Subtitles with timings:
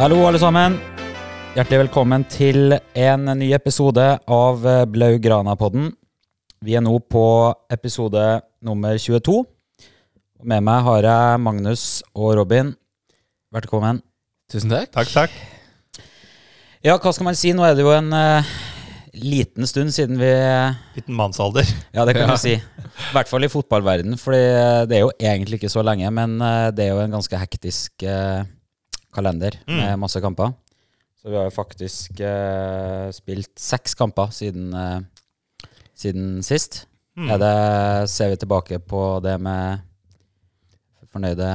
[0.00, 0.78] Hallo, alle sammen.
[1.52, 5.90] Hjertelig velkommen til en ny episode av eh, Blaugrana-podden.
[6.64, 7.24] Vi er nå på
[7.68, 8.22] episode
[8.64, 9.34] nummer 22.
[10.48, 11.82] Med meg har jeg Magnus
[12.16, 12.70] og Robin.
[13.52, 13.98] Velkommen.
[14.48, 14.88] Tusen takk.
[14.94, 15.34] Takk, takk.
[16.80, 17.52] Ja, hva skal man si?
[17.52, 18.54] Nå er det jo en uh,
[19.20, 20.30] liten stund siden vi
[20.94, 21.68] Liten mannsalder.
[21.92, 22.54] Ja, det kan du si.
[22.56, 26.70] I hvert fall i fotballverden, for det er jo egentlig ikke så lenge, men uh,
[26.72, 28.48] det er jo en ganske hektisk eh,
[29.14, 30.52] kalender med masse kamper.
[31.20, 36.86] Så vi har jo faktisk eh, spilt seks kamper siden, eh, siden sist.
[37.20, 39.82] Er det, ser vi tilbake på det med
[41.12, 41.50] fornøyde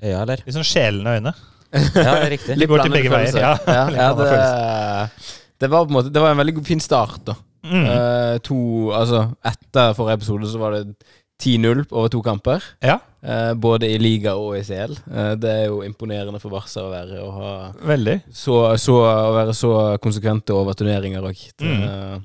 [0.00, 0.40] øyne, eller?
[0.46, 1.34] Litt sånn sjelende øyne.
[1.70, 2.56] Ja, det er riktig.
[2.58, 3.36] Det går til begge veier.
[3.38, 3.50] Ja.
[3.68, 5.28] Ja, ja, det,
[5.62, 7.36] det var på en måte Det var en veldig fin start, da.
[7.62, 7.84] Mm.
[7.84, 8.56] Uh, to
[8.96, 11.12] Altså, etter forrige episode så var det
[11.44, 12.64] 10-0 over to kamper.
[12.82, 14.94] Ja, Eh, både i liga og i CL.
[15.12, 17.50] Eh, det er jo imponerende for Barca å være å ha
[17.84, 18.14] veldig.
[18.32, 21.42] så, så, å være så konsekvente over turneringer òg.
[21.60, 22.22] Mm.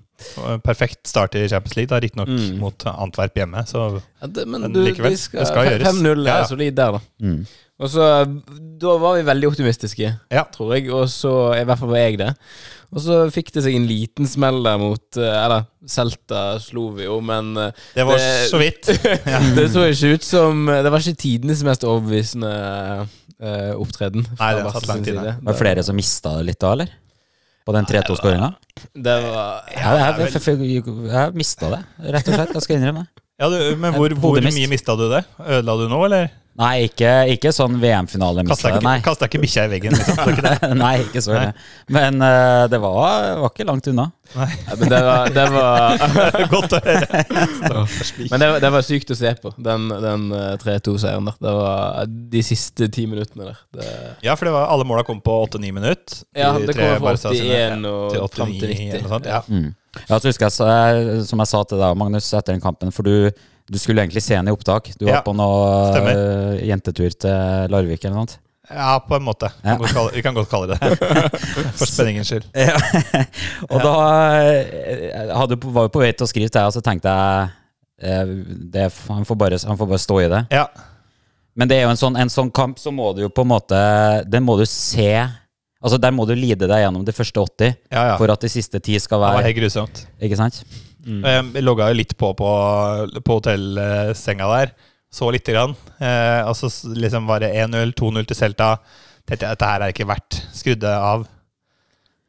[0.64, 2.58] Perfekt start i Champions League, da, riktignok Mm.
[2.62, 3.66] mot Antwerp hjemme.
[3.68, 5.88] Så Ja, det, men Men du, likevel, skal, det skal gjøres.
[5.92, 6.46] 5-0 er Ja, ja.
[6.48, 7.00] solid der, da.
[7.22, 7.46] Mm.
[7.78, 8.42] Og så
[8.80, 10.44] Da var vi veldig optimistiske, Ja.
[10.46, 10.90] tror jeg.
[10.92, 12.36] Og så I hvert fall var jeg det.
[12.96, 17.04] Og så fikk det seg en liten smell der mot eh, Eller Celta slo vi
[17.04, 18.86] jo, men eh, det var Det- så vidt.
[19.56, 22.52] det så ikke ut som Det var ikke tidenes mest overbevisende
[23.42, 24.28] uh, opptreden.
[24.38, 25.24] Nei, det har satt langt sin inne.
[25.26, 25.40] side.
[25.42, 26.94] Var det flere som mista det litt da, eller?
[27.66, 28.52] På den 3-2-skåringa?
[28.94, 31.82] Det var Ja, jeg, jeg, jeg, jeg mista det,
[32.14, 32.54] rett og slett.
[32.54, 33.24] Jeg skal innrømme det.
[33.42, 35.26] Ja, du, men hvor, hvor mye mista du det?
[35.42, 36.30] Ødela du nå, eller?
[36.56, 39.96] Nei, ikke, ikke sånn VM-finale Kasta ikke, bikkja i veggen?
[39.98, 40.16] Liksom.
[40.22, 40.70] Det ikke det.
[40.86, 41.50] nei, ikke så det
[41.92, 44.06] Men uh, det var, var ikke langt unna.
[44.32, 44.48] Ja,
[44.80, 46.06] men det var, det var
[46.54, 47.24] Godt å høre.
[48.32, 51.36] Men det, var- det var sykt å se på, den, den eh, 3-2-seieren der.
[51.44, 53.60] Det var de siste ti minuttene der.
[53.76, 53.90] Det,
[54.26, 56.22] Ja, for det var, alle måla kom på 8-9 minutt.
[56.36, 58.94] Ja, det kom fra Barca sine, 81 og fram til 89 90.
[58.96, 59.30] eller noe sånt.
[59.30, 59.42] Ja.
[59.52, 59.74] Mm.
[60.08, 62.92] Ja, så husker jeg, så jeg, som jeg sa til deg, Magnus, etter den kampen,
[62.96, 64.92] for du, du skulle egentlig se henne i opptak.
[65.00, 68.36] Du var Ja, på noe eh, jentetur til Larvik eller noe.
[68.70, 69.50] ja, på en måte.
[69.62, 71.42] Vi kan godt kalle- Vi kan godt kalle det det.
[71.80, 72.46] For spenningens skyld.
[72.54, 72.76] Ja.
[73.72, 73.94] og da
[74.52, 77.50] eh, hadde, var jo på vei til å skrive til deg, og så tenkte jeg
[78.06, 78.36] eh,
[78.76, 80.44] det, han, får bare, han får bare stå i det.
[80.54, 80.68] Ja.
[81.56, 83.52] Men det er jo en sånn, en sånn kamp, så må du jo på en
[83.54, 83.78] måte
[84.28, 85.08] Den må du se
[85.80, 88.16] Altså Der må du lide deg gjennom de første 80 Ja, ja.
[88.20, 90.02] for at de siste 10 skal Det var være helt grusomt.
[90.20, 90.58] Ikke sant?
[91.06, 92.50] Jeg logga jo litt på på,
[93.22, 94.74] på hotellsenga der.
[95.16, 95.76] Så lite grann.
[96.02, 98.74] Eh, altså liksom var det 1-0, 2-0 til Celta.
[99.26, 100.42] Tenkte jeg dette her er ikke verdt.
[100.54, 101.24] Skrudde av.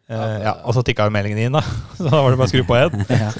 [0.07, 1.65] Eh, ja, og så tikka jo meldingen inn, da.
[1.99, 3.03] Så da var det bare å skru på igjen.
[3.27, 3.33] Ja.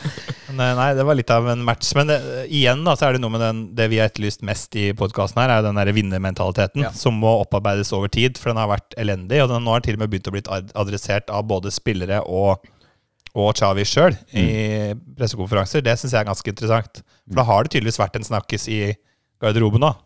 [0.57, 1.93] Men, eh, nei, det var litt av en match.
[1.99, 2.17] Men det,
[2.55, 5.43] igjen da, så er det noe med den, det vi har etterlyst mest i podkasten
[5.43, 6.91] her, er jo den der vinnermentaliteten Ja.
[6.97, 8.39] som må opparbeides over tid.
[8.41, 10.43] For den har vært elendig, og den nå har til og med begynt å bli
[10.83, 12.67] adressert av både spillere og
[13.37, 14.47] og Chavi sjøl i
[15.19, 15.83] pressekonferanser.
[15.85, 17.03] Det syns jeg er ganske interessant.
[17.29, 18.81] For da har det tydeligvis vært en snakkis i
[19.43, 19.99] garderoben òg.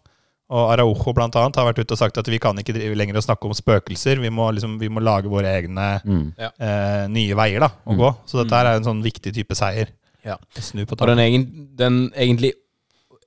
[0.51, 3.23] Og Araujo blant annet har vært ute og sagt at vi kan ikke lenger å
[3.23, 4.19] snakke om spøkelser.
[4.19, 6.33] Vi må, liksom, vi må lage våre egne Mm.
[6.41, 8.11] eh, nye veier da, å gå.
[8.27, 9.93] Så dette her er en sånn viktig type seier.
[10.27, 10.37] Ja.
[10.59, 11.47] Snu på Og den, egen,
[11.79, 12.53] den egentlig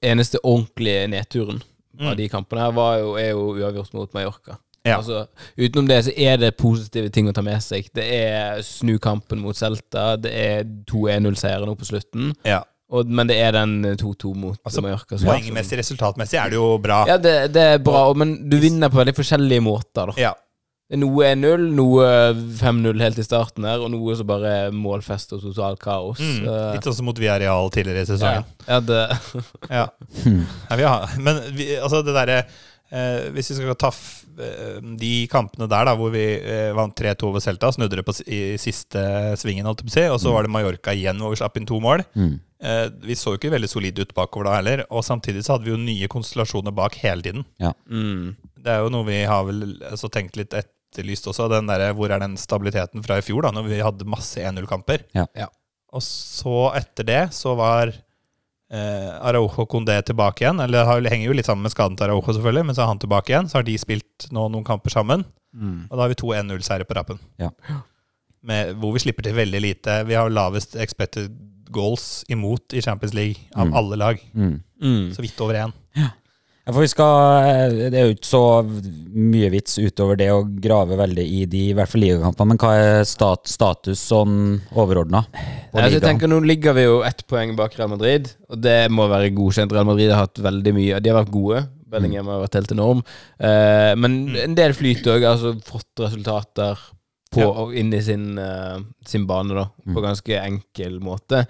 [0.03, 1.61] eneste ordentlige nedturen
[1.97, 2.07] Mm.
[2.09, 4.57] av de kampene her var jo, er jo uavgjort mot Mallorca.
[4.83, 4.97] Ja.
[4.99, 5.21] Altså,
[5.55, 7.85] utenom det så er det positive ting å ta med seg.
[7.95, 12.61] Det er snu kampen mot Celta, det er 2-1-0-seieren nå på slutten, Ja.
[12.91, 15.15] og, men det er den 2-2 mot Altså, Mallorca.
[15.23, 17.05] Poengmessig, resultatmessig er det jo bra.
[17.07, 20.17] Ja, det, det er bra, og- men du vinner på veldig forskjellige måter, da.
[20.19, 20.33] Ja.
[20.99, 22.03] Noe er 0, noe
[22.59, 26.19] 5-0 helt i starten her, og noe som bare er målfest og totalt kaos.
[26.19, 26.43] Mm,
[26.75, 28.45] litt sånn som mot Viareal tidligere i ja, sesongen.
[28.67, 28.99] ja, det
[29.71, 29.87] Ja.
[30.69, 32.43] ja vi har, men vi, altså det derre
[32.91, 36.95] eh, Hvis vi skal ta f, eh, de kampene der da hvor vi eh, vant
[36.95, 39.01] 3-2 over Celta, snudde det på, s- i siste
[39.39, 41.57] svingen, holdt jeg på å si, og så var det Mallorca igjen hvor vi slapp
[41.57, 42.03] inn to mål.
[42.15, 42.39] Mm.
[42.63, 45.65] Eh, vi så jo ikke veldig solide ut bakover da heller, og samtidig så hadde
[45.67, 47.45] vi jo nye konstellasjoner bak hele tiden.
[47.89, 48.35] mm.
[48.63, 52.07] Det er jo noe vi har vel altså, tenkt litt etterlyst også, den der, hvor
[52.15, 55.03] er den stabiliteten fra i fjor, da, når vi hadde masse 1-0-kamper.
[55.17, 55.25] Ja.
[55.35, 55.49] Ja.
[55.91, 57.91] Og så etter det så var
[58.73, 60.59] eh, Araujo Condé tilbake igjen.
[60.65, 62.99] Eller det henger jo litt sammen med skaden til Araujo, selvfølgelig, men så er han
[63.03, 63.49] tilbake igjen.
[63.51, 65.83] Så har de spilt nå noen kamper sammen, Mm.
[65.91, 67.19] og da har vi to 1-0-seire på rappen.
[67.37, 67.51] Ja.
[68.43, 69.99] Med, hvor vi slipper til veldig lite.
[70.09, 71.29] Vi har lavest expected
[71.71, 73.73] goals imot i Champions League av Mm.
[73.77, 74.17] alle lag.
[74.33, 74.55] Mm.
[74.81, 75.13] Mm.
[75.13, 75.71] Så vidt over én.
[76.63, 78.41] Ja, for vi skal, eh, Det er jo ikke så
[79.13, 82.71] mye vits utover det å grave veldig i de i hvert fall ligakampene, men hva
[82.79, 85.25] er stat, status sånn overordna
[85.73, 89.09] altså, jeg tenker Nå ligger vi jo ett poeng bak Real Madrid, og det må
[89.11, 89.75] være godkjent.
[89.75, 93.03] Real Madrid har hatt veldig mye De har vært gode, Bellingham har vært helt enorm.
[93.39, 94.35] Eh, men Mm.
[94.43, 95.21] en del flyt òg.
[95.29, 96.77] Altså fått resultater
[97.29, 97.67] på, Ja.
[97.79, 99.65] inn i sin, uh, sin bane, da.
[99.85, 100.03] På Mm.
[100.03, 101.45] ganske enkel måte.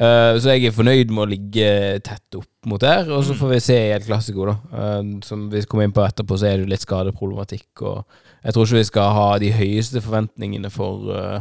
[0.00, 3.04] Eh, så jeg er fornøyd med å ligge tett opp mot der.
[3.12, 3.38] Og så Mm.
[3.42, 4.56] får vi se i et klassiko, da.
[4.72, 7.82] Uh, som vi kommer inn på etterpå, så er det litt skadeproblematikk.
[7.82, 8.04] Og
[8.44, 11.40] jeg tror ikke vi skal ha de høyeste forventningene for uh,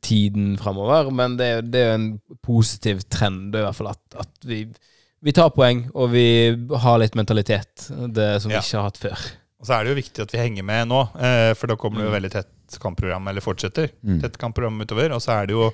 [0.00, 4.46] tiden framover, men det, det er jo en positiv trend, i hvert fall, at, at
[4.46, 4.64] vi,
[5.22, 6.24] vi tar poeng, og vi
[6.84, 8.60] har litt mentalitet, det som vi Ja.
[8.62, 9.18] ikke har hatt før.
[9.60, 11.02] Og så er det jo viktig at vi henger med nå,
[11.58, 12.18] for da kommer det jo Mm.
[12.22, 13.90] veldig tett kampprogram, eller fortsetter.
[14.02, 14.20] Mm.
[14.22, 15.12] Tett kampprogram utover.
[15.12, 15.72] Og så er det jo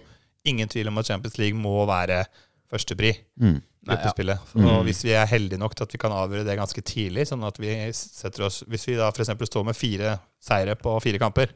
[0.48, 2.24] ingen tvil om at Champions League må være
[2.72, 3.12] førstepri.
[3.40, 3.58] Mm.
[3.88, 4.34] Nei, ja.
[4.52, 4.66] Mm.
[4.68, 7.44] Og hvis vi er heldige nok til at vi kan avgjøre det ganske tidlig, sånn
[7.48, 9.30] at vi setter oss Hvis vi da f.eks.
[9.48, 11.48] står med fire seire på fire kamper,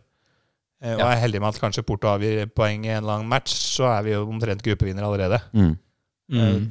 [0.83, 1.11] eh, og Ja.
[1.13, 4.15] er heldige med at kanskje Porto avgir poeng i en lang match, så er vi
[4.15, 5.41] jo omtrent gruppevinner allerede.
[5.53, 5.73] Mm.
[6.33, 6.71] Eh, Mm.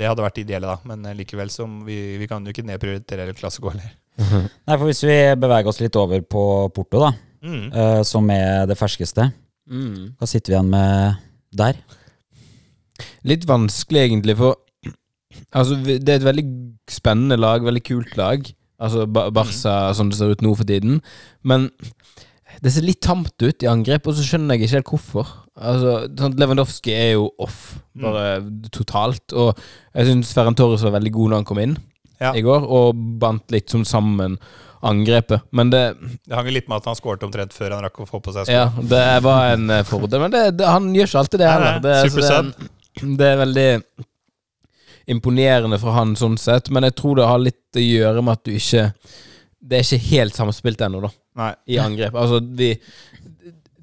[0.00, 3.20] Det hadde vært ideelle, da, men eh, likevel som vi, vi kan jo ikke nedprioritere
[3.26, 3.90] eller heller.
[4.68, 7.12] Nei, for hvis vi beveger oss litt over på Porto, da,
[7.42, 7.72] Mm.
[7.72, 9.32] eh, som er det ferskeste,
[9.68, 10.14] Mm.
[10.18, 11.16] hva sitter vi igjen med
[11.56, 11.78] der?
[13.26, 14.58] Litt vanskelig, egentlig, for
[15.56, 16.46] altså, det er et veldig
[16.90, 18.46] spennende lag, veldig kult lag.
[18.80, 21.00] Altså Ba- Barca sånn det ser ut nå for tiden.
[21.44, 21.68] Men
[22.64, 25.34] det ser litt tamt ut i angrep, og så skjønner jeg ikke helt hvorfor.
[25.60, 27.60] Altså, sånn, Lewandowski er jo off,
[28.00, 28.40] bare
[28.72, 29.32] totalt.
[29.36, 29.52] Og
[29.94, 31.76] jeg syns Ferran Torres var veldig god når han kom inn
[32.20, 32.32] Ja.
[32.36, 34.38] i går, og bandt litt sånn sammen
[34.80, 35.42] angrepet.
[35.50, 35.82] Men det,
[36.24, 38.48] Det hang litt med at han skåret omtrent før han rakk å få på seg
[38.48, 38.54] sko.
[38.54, 40.22] ja, det var en eh, fordel.
[40.24, 41.82] Men det, det, han gjør ikke alltid det heller.
[41.84, 42.52] Det, så supersub.
[43.00, 43.68] det, det er veldig
[45.10, 48.44] imponerende for han sånn sett, men jeg tror det har litt å gjøre med at
[48.46, 48.90] du ikke
[49.60, 51.10] Det er ikke helt samspilt ennå, da,
[51.40, 51.50] Nei.
[51.74, 52.14] i angrep.
[52.16, 52.74] Altså, vi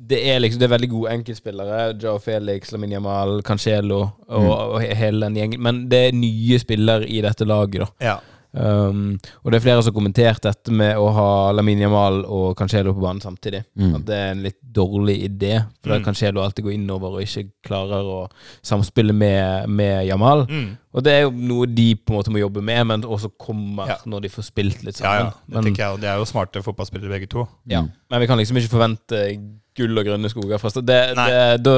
[0.08, 1.80] det er liksom Det er veldig gode enkeltspillere.
[2.00, 5.62] Joe Felix, Lamin Mal, Cancelo og, og hele den gjengen.
[5.66, 7.90] Men det er nye spillere i dette laget, da.
[8.14, 8.14] Ja.
[8.57, 12.56] Um, og det er flere som har kommentert dette med å ha Lamin Jamal og
[12.57, 13.63] Cancelo på banen samtidig.
[13.77, 13.92] Mm.
[14.00, 16.04] At det er en litt dårlig idé, for da Mm.
[16.04, 18.27] kan Cancelo alltid gå innover og ikke klarer å
[18.65, 20.45] samspille med, med Jamal.
[20.50, 20.77] Mm.
[20.98, 23.88] Og det er jo noe de på en måte må jobbe med, men også kommer
[23.88, 23.98] Ja.
[24.06, 25.25] når de får spilt litt sammen.
[25.27, 25.33] ja.
[25.45, 27.48] Det men, tenker jeg, og de er jo smarte fotballspillere begge to.
[27.68, 27.81] ja.
[28.09, 30.62] men vi kan liksom ikke forvente gull og grønne skoger.
[30.82, 31.74] Det, det, da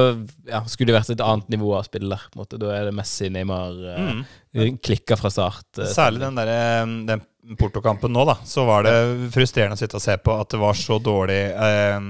[0.50, 2.22] ja, skulle det vært et annet nivå av spiller.
[2.32, 2.58] På en måte.
[2.60, 4.22] Da er det Messi, Neymar Mm.
[4.54, 5.66] eh, klikka fra start.
[5.78, 7.22] eh, Særlig den, der, eh, den
[7.58, 8.34] Porto-kampen nå, da.
[8.46, 8.94] Så var det
[9.34, 12.00] frustrerende å sitte og se på at det var så dårlig eh,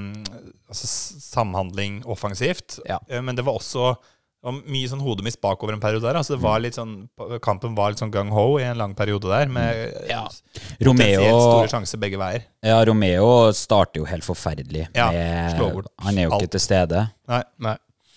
[0.68, 0.90] altså,
[1.30, 2.80] samhandling offensivt.
[2.88, 2.98] Ja.
[3.20, 3.94] Men det var også
[4.42, 6.16] var mye sånn hodemist bakover en periode der.
[6.16, 7.08] Altså det var litt sånn,
[7.44, 10.22] kampen var litt sånn gung-ho i en lang periode der, med Ja.
[10.24, 12.42] potensielt Romeo, store sjanser begge veier.
[12.64, 14.88] ja, Romeo starter jo helt forferdelig.
[14.94, 16.42] Ja, med- han er jo alt.
[16.42, 17.10] ikke til stede.
[17.28, 17.42] Nei.
[17.58, 17.76] Nei.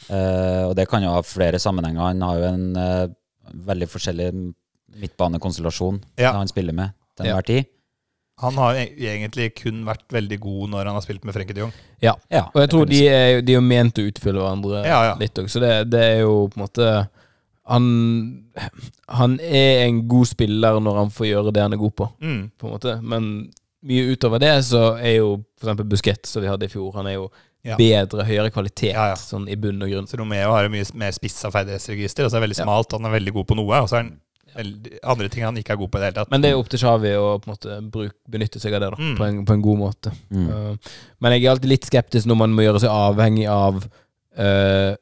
[0.09, 2.01] Uh, og det kan jo ha flere sammenhenger.
[2.01, 3.07] Han har jo en uh,
[3.53, 4.53] veldig forskjellig
[4.95, 6.31] midtbanekonstellasjon Ja.
[6.33, 7.41] han spiller med til Ja.
[7.41, 7.65] tid.
[8.41, 11.61] Han har e- egentlig kun vært veldig god når han har spilt med Frenkie de
[11.61, 11.73] Jong.
[12.01, 12.15] Ja.
[12.31, 15.15] Ja, Og jeg tror de er, de er jo ment å utfylle hverandre Ja, ja.
[15.19, 16.87] litt òg, så det, det er jo på en måte
[17.65, 17.85] han,
[19.07, 22.51] han er en god spiller når han får gjøre det han er god på, Mm.
[22.59, 22.95] på en måte.
[23.01, 23.29] Men
[23.83, 27.13] mye utover det så er jo eksempel Busquets, som vi hadde i fjor, han er
[27.21, 27.29] jo
[27.63, 27.77] Ja.
[27.77, 29.15] bedre, høyere kvalitet Ja, ja.
[29.15, 30.05] sånn i bunn og grunn.
[30.07, 32.25] Så Romeo har jo mye mer spissa ferdighetsregister.
[32.25, 32.65] Altså er veldig Ja.
[32.65, 33.79] smalt, han er veldig god på noe.
[33.81, 34.19] Og så er han
[34.55, 36.31] andre ting han ikke er god på i det hele tatt.
[36.33, 38.89] Men det er opp til Xavi å på en måte bruk, benytte seg av det
[38.93, 39.15] da, Mm.
[39.17, 40.11] på, en, på en god måte.
[40.29, 40.49] Mm.
[40.49, 44.93] Uh, men jeg er alltid litt skeptisk når man må gjøre seg avhengig av uh,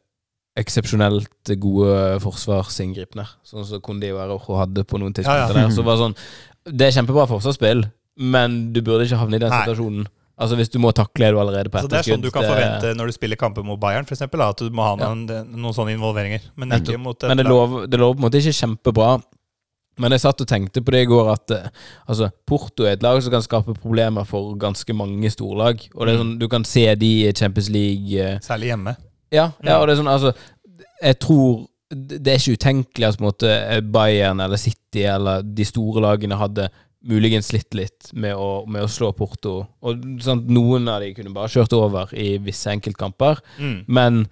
[0.59, 3.29] eksepsjonelt gode forsvarsinngripener.
[3.47, 5.55] Sånn som Kondi og Arojo hadde på noen tidspunkter.
[5.55, 5.67] Ja, ja.
[5.69, 6.17] der Så var det sånn
[6.77, 7.85] Det er kjempebra forsvarsspill,
[8.19, 9.61] men du burde ikke havne i den Nei.
[9.63, 10.09] situasjonen.
[10.41, 12.45] Altså Hvis du må takle er du allerede på Så det er sånn du kan
[12.47, 15.75] forvente når du spiller kamper mot Bayern, for eksempel, At du må ha noen, noen
[15.75, 16.47] sånne involveringer.
[16.57, 19.11] Men ikke mot et Men det det lover på en måte ikke kjempebra.
[20.01, 21.67] Men jeg satt og tenkte på det i går at eh,
[22.09, 25.83] altså, Porto er et lag som kan skape problemer for ganske mange storlag.
[25.95, 26.23] Og det er Mm.
[26.23, 28.95] sånn, Du kan se de i Champions League eh, Særlig hjemme.
[29.31, 29.79] Ja, ja, Ja.
[29.79, 30.33] og det er sånn, altså
[31.01, 36.37] Jeg tror Det er ikke utenkelig at måte Bayern eller City eller de store lagene
[36.39, 36.69] hadde
[37.03, 39.67] muligens slitt litt med å, med å slå Porto.
[39.81, 43.41] Og sånn, Noen av de kunne bare kjørt over i visse enkeltkamper.
[43.59, 43.85] Mm.
[43.87, 44.27] Men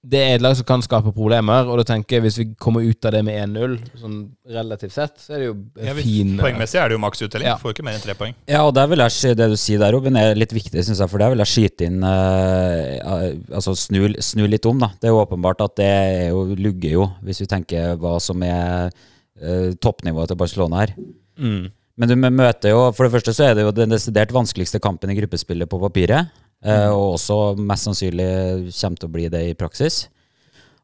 [0.00, 2.86] det er et lag som kan skape problemer, og da tenker jeg hvis vi kommer
[2.86, 4.14] ut av det med 1-0, sånn
[4.48, 7.50] relativt sett, så er det jo Ja, fin Poengmessig er det jo maks uttelling.
[7.50, 7.58] Ja.
[7.60, 8.32] Får ikke mer enn tre poeng.
[8.48, 11.12] Ja, og der vil jeg, det du sier der, Robin, er litt viktig, synes jeg,
[11.12, 13.26] for der vil jeg skyte inn eh, eh,
[13.60, 14.88] Altså snu, snu litt om, da.
[14.96, 18.40] Det er jo åpenbart at det er jo, lugger jo, hvis vi tenker hva som
[18.46, 20.96] er eh, toppnivået til Barcelona her.
[21.36, 21.68] mm.
[22.00, 25.10] Men du møter jo For det første så er det jo den desidert vanskeligste kampen
[25.12, 26.30] i gruppespillet på papiret.
[26.64, 28.30] Eh, Og også mest sannsynlig
[28.72, 30.04] kommer til å bli det i praksis.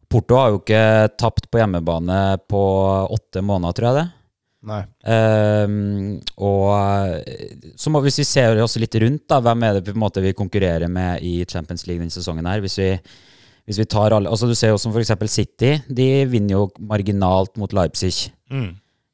[0.06, 0.84] Porto har jo ikke
[1.18, 2.62] tapt på hjemmebane på
[3.16, 4.06] åtte måneder, tror jeg det.
[4.66, 4.80] Nei.
[5.06, 9.84] Ehm, og eh, så må, hvis vi ser oss litt rundt, da, hvem er det
[9.86, 12.62] på en måte vi konkurrerer med i Champions League denne sesongen her?
[12.64, 12.88] Hvis vi,
[13.66, 15.14] hvis vi tar alle altså Du ser jo som f.eks.
[15.30, 15.76] City.
[15.86, 18.32] De vinner jo marginalt mot Leipzig.
[18.50, 18.72] Mm.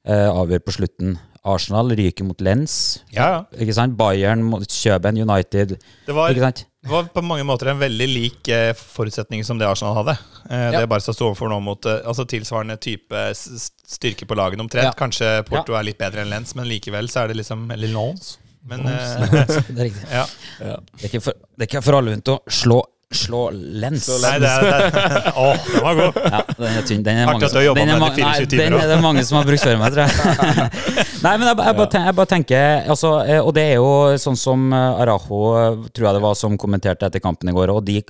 [0.09, 1.19] Eh, avgjør på slutten.
[1.45, 3.01] Arsenal ryker mot Lens.
[3.11, 3.41] Ja, ja.
[3.65, 3.97] Ikke sant?
[3.99, 5.77] Bayern mot Kjøben United.
[6.07, 6.61] Det var, Ikke sant?
[6.83, 10.15] det var på mange måter en veldig lik eh, forutsetning som det Arsenal hadde.
[10.49, 10.81] Eh, Ja.
[10.81, 14.91] Det Barca sto overfor nå mot eh, altså tilsvarende type styrke på lagene omtrent.
[14.93, 14.95] Ja.
[14.99, 18.37] Kanskje Porto er litt bedre enn Lens, men likevel så er det liksom Eller Lons.
[18.69, 19.27] Men eh,
[19.67, 20.07] Det er riktig.
[20.13, 20.27] ja.
[20.61, 20.71] Det
[21.03, 22.79] er ikke for, det er ikke for alle rundt å slå,
[23.17, 24.07] slå Lens.
[24.07, 26.19] Slå Nei, det er, det er Å, den var god!
[26.23, 27.05] Ja, den er tynn.
[27.07, 29.25] Den er mange jobbet den er ma- den i 24 nei, Den er det mange
[29.29, 30.69] som har brukt før meg, tror jeg.
[31.25, 33.91] Nei, men jeg, jeg, bare, tenker, jeg bare tenker altså, eh, Og det er jo
[34.23, 37.75] sånn som Araho, eh, tror jeg det var, som kommenterte etter kampen i går.
[37.77, 38.01] Og de,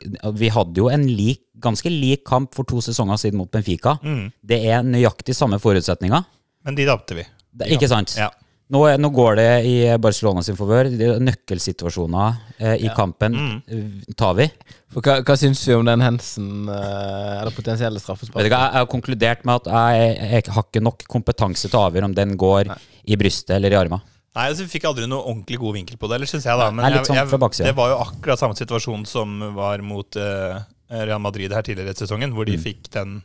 [0.40, 3.98] vi hadde jo en lik, ganske lik kamp for to sesonger siden mot Benfica.
[4.02, 4.30] Mm.
[4.42, 6.24] Det er nøyaktig samme forutsetninger.
[6.66, 7.26] Men de tapte vi.
[7.74, 8.14] Ikke sant?
[8.16, 8.30] Ja.
[8.72, 10.88] Nå, nå går det i Barcelona sin favør.
[10.88, 14.14] Er Nøkkelsituasjoner eh, i kampen Mm.
[14.16, 14.46] tar vi.
[14.92, 18.44] For hva, hva syns vi om den Hensen, eh, eller potensielle straffespark?
[18.48, 22.16] Jeg har konkludert med at jeg, jeg har ikke nok kompetanse til å avgjøre om
[22.16, 22.72] den går
[23.04, 24.00] i brystet eller i armen.
[24.32, 26.70] Nei, altså, Vi fikk aldri noe ordentlig god vinkel på det, eller synes jeg da.
[26.72, 31.20] Men Nei, jeg, sånn det var jo akkurat samme situasjon som var mot uh, Real
[31.20, 32.62] Madrid her tidligere i sesongen, hvor de Mm.
[32.64, 33.18] fikk den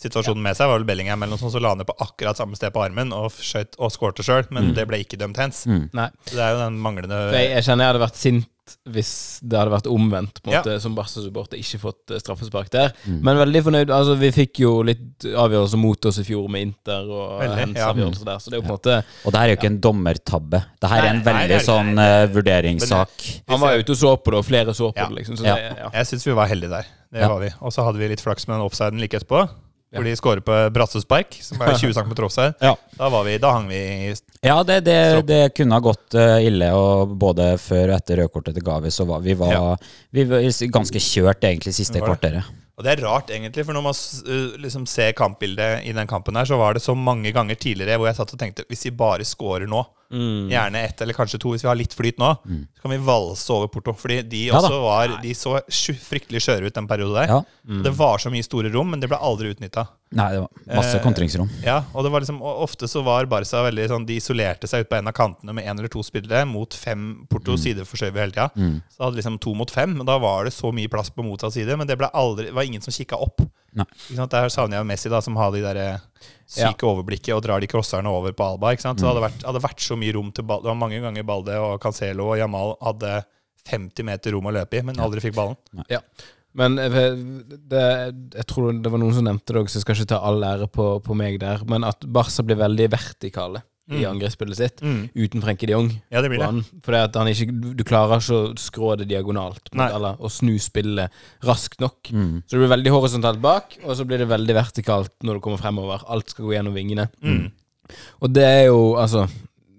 [0.00, 0.68] situasjonen med seg.
[0.70, 3.12] var vel Bellingham eller noe sånt så la ned på akkurat samme sted på armen
[3.16, 5.66] og skjøt og skårte sjøl, men det ble ikke dømt hens.
[5.68, 5.88] Mm.
[5.92, 8.48] Så det er jo den manglende Jeg, jeg kjenner jeg hadde vært sint
[8.86, 10.78] hvis det hadde vært omvendt, på en Ja.
[10.78, 12.92] som Barca-supporter, ikke fått eh, straffespark der.
[13.02, 13.16] Mm.
[13.26, 13.90] Men veldig fornøyd.
[13.90, 17.88] Altså, vi fikk jo litt avgjørelse mot oss i fjor med Inter og Hens ja.
[17.92, 18.94] der, så det er jo på en måte
[19.26, 20.60] Og det her er jo ikke en dommertabbe.
[20.78, 22.06] Det her er en Nei, nei, veldig er sånn det.
[22.06, 23.26] eh, vurderingssak.
[23.50, 25.08] Han var ute og så på det, og flere så på Ja.
[25.10, 25.36] det, liksom.
[25.40, 25.54] Så Ja.
[25.56, 25.90] det, ja.
[25.98, 26.86] Jeg syns vi var heldige der.
[27.10, 27.28] Det Ja.
[27.28, 27.50] var vi.
[27.60, 29.48] Og så hadde vi litt flaks med den offsiden like etterpå.
[29.90, 32.52] Hvor de scorer på brassespark, som er 20 cm offside.
[32.62, 32.76] Ja.
[32.94, 34.12] Da, var vi, da hang vi i
[34.46, 38.54] Ja, det, det, det kunne ha gått eh, ille, og både før og etter rødkortet
[38.54, 39.76] til Gavi, så var vi, var, Ja.
[40.14, 40.46] vi var
[40.78, 42.46] ganske kjørt egentlig siste kvarteret.
[42.78, 43.96] Og det er rart, egentlig, for når man
[44.30, 47.98] uh, liksom ser kampbildet i den kampen her, så var det så mange ganger tidligere
[48.00, 50.48] hvor jeg satt og tenkte hvis vi bare scorer nå, Mm.
[50.50, 53.52] gjerne ett eller kanskje to, hvis vi har litt flyt nå, så kan vi valse
[53.54, 53.92] over Porto.
[53.94, 57.28] Fordi de Ja også var De så fryktelig skjøre ut den perioden der.
[57.30, 57.42] Ja.
[57.84, 59.86] Det var så mye store rom, men det ble aldri utnytta.
[60.10, 61.48] Nei, det var masse Eh, kontringsrom.
[61.62, 64.88] Ja, og det var liksom, ofte så var Barca veldig sånn De isolerte seg ut
[64.90, 68.50] på en av kantene med én eller to spillere mot fem Porto sideforskyver hele tida.
[68.56, 68.80] Mm.
[68.90, 71.54] Så hadde liksom to mot fem, og da var det så mye plass på motsatt
[71.54, 73.40] side, men det ble aldri, det var ingen som kikka opp.
[73.78, 73.86] Nei.
[74.08, 74.32] Ikke sant?
[74.34, 75.80] Der savner jeg Messi, da, som har de der
[76.50, 78.72] syke syke overblikket og drar de crosserne over på Alba.
[78.74, 79.00] Ikke sant?
[79.00, 80.64] Så det hadde vært, hadde vært så mye rom til ball.
[80.64, 83.20] Det var mange ganger Balde og Cancelo og Jamal hadde
[83.70, 85.58] 50 meter rom å løpe i, men aldri fikk ballen.
[86.58, 86.94] Men eh,
[87.70, 87.82] det,
[88.34, 90.42] jeg tror det var noen som nevnte det òg, så jeg skal ikke ta all
[90.42, 94.10] ære på, på meg der, men at Barca blir veldig vertikale i Mm.
[94.12, 95.10] angrepsspillet sitt, Mm.
[95.14, 95.90] uten Frenkie de Jong.
[96.10, 96.64] Ja, det blir det.
[96.84, 101.10] For han ikke, du- klarer ikke å skrå det diagonalt, eller å snu spillet
[101.42, 102.02] raskt nok.
[102.12, 102.42] Mm.
[102.46, 105.58] Så det blir veldig horisontalt bak, og så blir det veldig vertikalt når du kommer
[105.58, 106.02] fremover.
[106.08, 107.08] Alt skal gå gjennom vingene.
[107.22, 107.50] Mm.
[108.22, 109.28] Og det er jo Altså,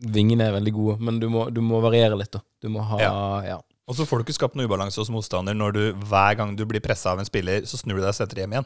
[0.03, 2.39] vingene er veldig gode, men du må, du må variere litt, da.
[2.61, 3.41] Du må ha Ja.
[3.43, 3.57] Ja.
[3.87, 6.65] Og så får du ikke skapt noe ubalanse hos motstander når du hver gang du
[6.65, 8.65] blir pressa av en spiller, så snur du deg og setter hjem igjen.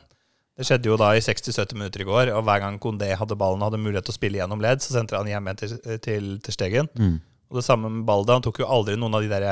[0.55, 3.63] Det skjedde jo da i 60-70 minutter i går, og hver gang Kondé hadde ballen
[3.63, 6.29] og hadde mulighet til å spille gjennom ledd, så sendte han hjem igjen til, til,
[6.45, 6.87] til Stegen.
[6.95, 7.17] Mm.
[7.51, 8.37] Og det samme med Balde.
[8.37, 9.47] Han tok jo aldri noen av de der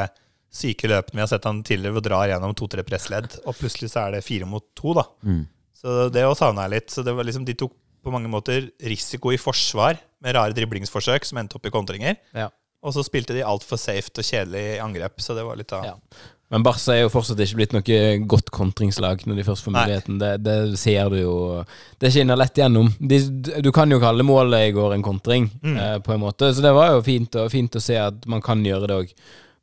[0.53, 4.05] syke løpene vi har sett han tidligere, hvor drar gjennom to-tre pressledd, og plutselig så
[4.05, 5.05] er det fire mot to, da.
[5.25, 5.43] Mm.
[5.83, 6.93] Så det å savna jeg litt.
[6.93, 11.27] Så det var liksom, de tok på mange måter risiko i forsvar med rare driblingsforsøk
[11.27, 12.19] som endte opp i kontringer.
[12.35, 12.47] Ja.
[12.83, 15.95] Og så spilte de altfor safe og kjedelig angrep, så det var litt av Ja.
[16.51, 20.19] Men Barca er jo fortsatt ikke blitt noe godt kontringslag når de først får muligheten.
[20.21, 21.35] Det, det ser du jo
[21.99, 22.91] Det skinner lett gjennom.
[22.99, 23.17] De,
[23.63, 25.77] du kan jo kalle målet i går en kontring, Mm.
[25.77, 26.51] eh, på en måte.
[26.53, 29.13] Så det var jo fint, og fint å se at man kan gjøre det òg.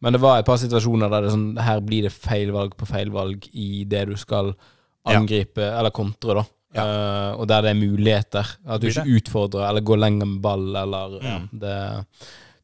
[0.02, 2.86] Men det var et par situasjoner der det sånn Her blir det feil valg på
[2.88, 4.54] feil valg i det du skal
[5.06, 5.18] Ja.
[5.18, 6.44] angripe, eller kontre, da.
[6.74, 8.46] Eh, og der det er muligheter.
[8.66, 11.48] At du ikke utfordrer eller går lenger med ball, eller ja, Mm.
[11.60, 12.06] det,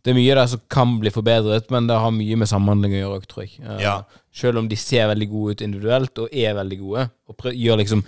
[0.06, 3.00] det er mye der som kan bli forbedret, men det har mye med samhandling å
[3.02, 3.56] gjøre òg, tror jeg.
[3.66, 3.96] Uh, Ja.
[4.36, 7.78] Selv om de ser veldig gode ut individuelt, og er veldig gode, og prø- gjør
[7.82, 8.02] liksom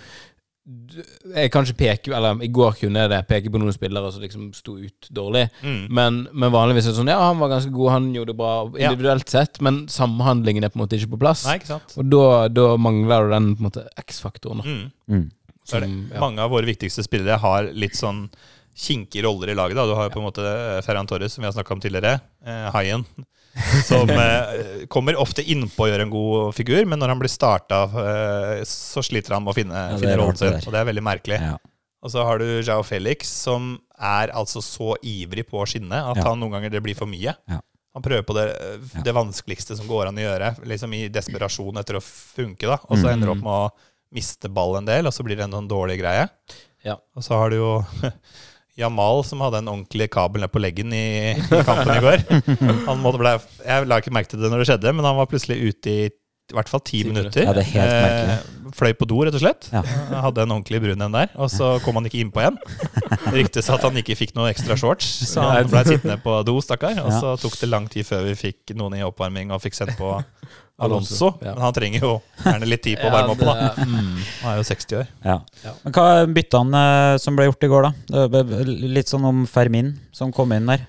[1.33, 4.21] Jeg kan ikke peke Eller i går kunne jeg det, peke på noen spillere som
[4.21, 5.47] liksom sto ut dårlig.
[5.65, 5.87] Mm.
[5.97, 8.51] Men, men vanligvis er det sånn Ja, han var ganske god, han gjorde det bra
[8.77, 8.91] Ja.
[8.91, 11.47] individuelt sett, men samhandlingen er på en måte ikke på plass.
[11.49, 11.95] Nei, ikke sant?
[11.97, 14.61] Og da, da mangler du den på en måte X-faktoren.
[14.61, 14.85] Mm.
[15.09, 15.25] Mm.
[15.69, 16.19] Ja.
[16.21, 18.27] Mange av våre viktigste spillere har litt sånn
[18.79, 19.75] kinkige roller i laget.
[19.79, 19.85] Da.
[19.89, 22.19] Du har jo på en måte eh, Ferran Torres, som vi har snakka om tidligere.
[22.45, 23.05] Eh, Haien.
[23.89, 27.79] Som eh, kommer ofte innpå og gjør en god figur, men når han blir starta,
[28.03, 30.53] eh, så sliter han med å finne, er finne rollen sin.
[30.61, 31.39] Og det er veldig merkelig.
[31.41, 31.55] Ja.
[32.05, 36.21] Og så har du Jao Felix, som er altså så ivrig på å skinne at
[36.21, 36.29] Ja.
[36.29, 37.33] han noen ganger det blir for mye.
[37.49, 37.59] Ja.
[37.97, 38.45] Han prøver på det,
[39.03, 42.77] det vanskeligste som går an å gjøre, liksom i desperasjon etter å funke, da.
[42.87, 43.13] Og så Mm.
[43.13, 43.71] ender det opp med å
[44.15, 46.29] miste ball en del, og så blir det en sånn dårlig greie.
[46.85, 46.95] Ja.
[47.17, 47.73] Og så har du jo
[48.79, 52.23] Jamal som hadde en ordentlig kabel ned på leggen i, i kampen i går.
[52.87, 55.29] Han måtte ble, jeg la ikke merke til det når det skjedde, men han var
[55.31, 56.01] plutselig ute i
[56.49, 57.43] i hvert fall ti minutter.
[57.45, 58.37] Ja, det er helt merkelig.
[58.69, 59.67] Eh, fløy på do, rett og slett.
[59.73, 59.83] Ja.
[60.25, 62.57] Hadde en ordentlig brun en der, og så kom han ikke innpå igjen.
[63.29, 66.55] Det ryktes at han ikke fikk noe ekstra shorts, så han ble sittende på do,
[66.65, 67.03] stakkar.
[67.05, 69.93] Og så tok det lang tid før vi fikk noen i oppvarming og fikk sendt
[69.99, 70.15] på
[70.79, 71.33] Alonso.
[71.43, 71.53] Ja.
[71.55, 72.11] Men han trenger jo
[72.43, 73.73] gjerne litt tid på å varme opp, da.
[73.79, 74.13] mm.
[74.43, 75.09] Han er jo 60 år.
[75.25, 75.35] Ja.
[75.65, 75.73] Ja.
[75.83, 76.83] Men hva er byttene
[77.13, 78.45] eh, som ble gjort i går, da?
[78.99, 80.85] Litt sånn om Fermin som kom inn der.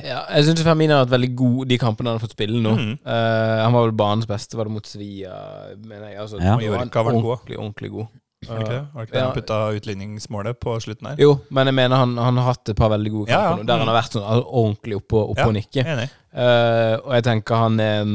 [0.00, 2.70] Ja, jeg syns Fermin har vært veldig god de kampene han har fått spille nå.
[2.78, 2.94] Mm.
[3.04, 5.34] Uh, han var vel banens beste, var det mot Sevilla,
[5.82, 6.22] mener jeg.
[6.22, 6.54] Altså, Ja.
[6.56, 7.26] Mallorca var god.
[7.34, 8.08] ordentlig, ordentlig god.
[8.46, 8.82] Var det ikke det?
[8.94, 9.24] Var det ikke Ja.
[9.26, 11.16] han putta utligningsmålet på slutten her?
[11.20, 13.56] Jo, men jeg mener han, han har hatt et par veldig gode kamper ja.
[13.58, 13.66] ja.
[13.66, 15.48] der han har vært sånn altså, ordentlig oppe, oppe Ja.
[15.50, 15.84] og nikke.
[15.84, 16.08] Enig.
[16.38, 18.14] Eh, og jeg tenker han er en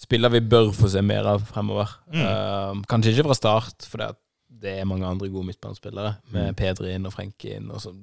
[0.00, 1.92] spiller vi bør få se mer av fremover.
[2.12, 2.22] Mm.
[2.22, 6.54] Uh, kanskje ikke fra start, for det, er mange andre gode midtbanespillere, med Mm.
[6.54, 7.70] Pedri inn og Frenkie inn.
[7.70, 7.94] og så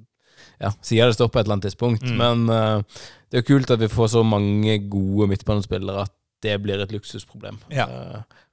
[0.60, 2.04] ja, Sier det står på et eller annet tidspunkt.
[2.04, 2.18] Mm.
[2.18, 2.84] Men uh,
[3.30, 6.92] det er jo kult at vi får så mange gode midtbanespillere at det blir et
[6.92, 7.58] luksusproblem.
[7.72, 7.86] Ja.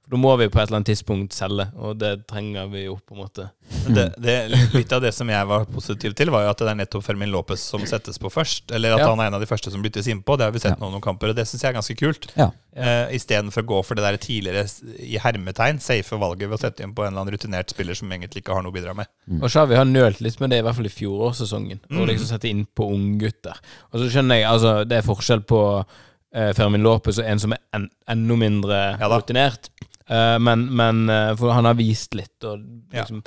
[0.11, 3.15] da må vi på et eller annet tidspunkt selge, og det trenger vi jo på
[3.15, 3.45] en måte.
[3.87, 4.33] Det, det,
[4.75, 7.31] litt av det som jeg var positiv til, var jo at det er nettopp Fermin
[7.31, 8.73] Lopez som settes på først.
[8.75, 9.07] Eller at Ja.
[9.13, 10.35] han er en av de første som byttes innpå.
[10.37, 10.79] Det har vi sett Ja.
[10.81, 12.27] nå noen kamper, og det syns jeg er ganske kult.
[12.35, 12.49] Ja.
[12.75, 14.67] Uh, Istedenfor å gå for det der tidligere
[14.99, 18.11] i hermetegn safe valget ved å sette inn på en eller annen rutinert spiller som
[18.11, 19.07] egentlig ikke har noe å bidra med.
[19.41, 21.79] Og så har nølt litt med det, i hvert fall i fjorårssesongen.
[21.89, 22.01] Mm.
[22.01, 23.55] Og liksom sette inn på unggutter.
[23.93, 27.55] Og så skjønner jeg, altså, det er forskjell på uh, Fermin Lopez og en som
[27.55, 29.71] er en, enda mindre rutinert.
[30.11, 32.59] Eh, men, men uh, for han har vist litt, og
[32.91, 33.03] Ja.
[33.03, 33.23] liksom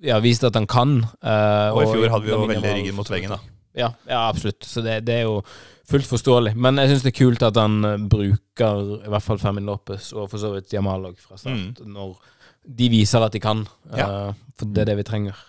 [0.00, 1.02] ja, vist at han kan.
[1.20, 3.40] Uh, Og i fjor hadde vi jo veldig ryggen mot veggen, da.
[3.76, 4.64] Ja, ja absolutt.
[4.64, 5.42] Så det, det er jo
[5.90, 6.54] fullt forståelig.
[6.56, 10.30] Men jeg syns det er kult at han bruker i hvert fall Fermin Lopez, og
[10.32, 11.82] for så vidt Jamal òg, fra start.
[11.84, 12.14] Når
[12.64, 13.66] de viser at de kan.
[13.90, 13.98] Mm.
[13.98, 14.06] Ja.
[14.06, 15.44] Eh, for det er det vi trenger.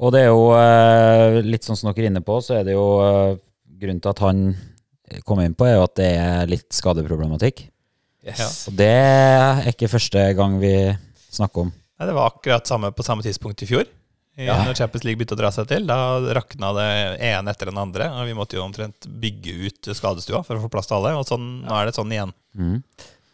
[0.00, 2.86] Og det er jo litt sånn som dere er inne på, så er det jo
[3.78, 4.42] grunnen til at han
[5.28, 7.66] kom inn på, er jo at det er litt skadeproblematikk.
[8.24, 8.64] Yes.
[8.70, 10.72] Og det er ikke første gang vi
[11.34, 11.72] snakker om.
[11.98, 13.84] Nei, det var akkurat samme på samme tidspunkt i fjor.
[14.34, 14.56] I, Ja.
[14.66, 15.96] Når Champions League begynte å dra seg til, da
[16.34, 16.86] rakna det
[17.22, 18.08] ene etter den andre.
[18.18, 21.12] Og vi måtte jo omtrent bygge ut skadestua for å få plass til alle.
[21.20, 22.32] Og sånn, nå er det sånn igjen.
[22.58, 22.80] Mm.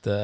[0.05, 0.17] Det,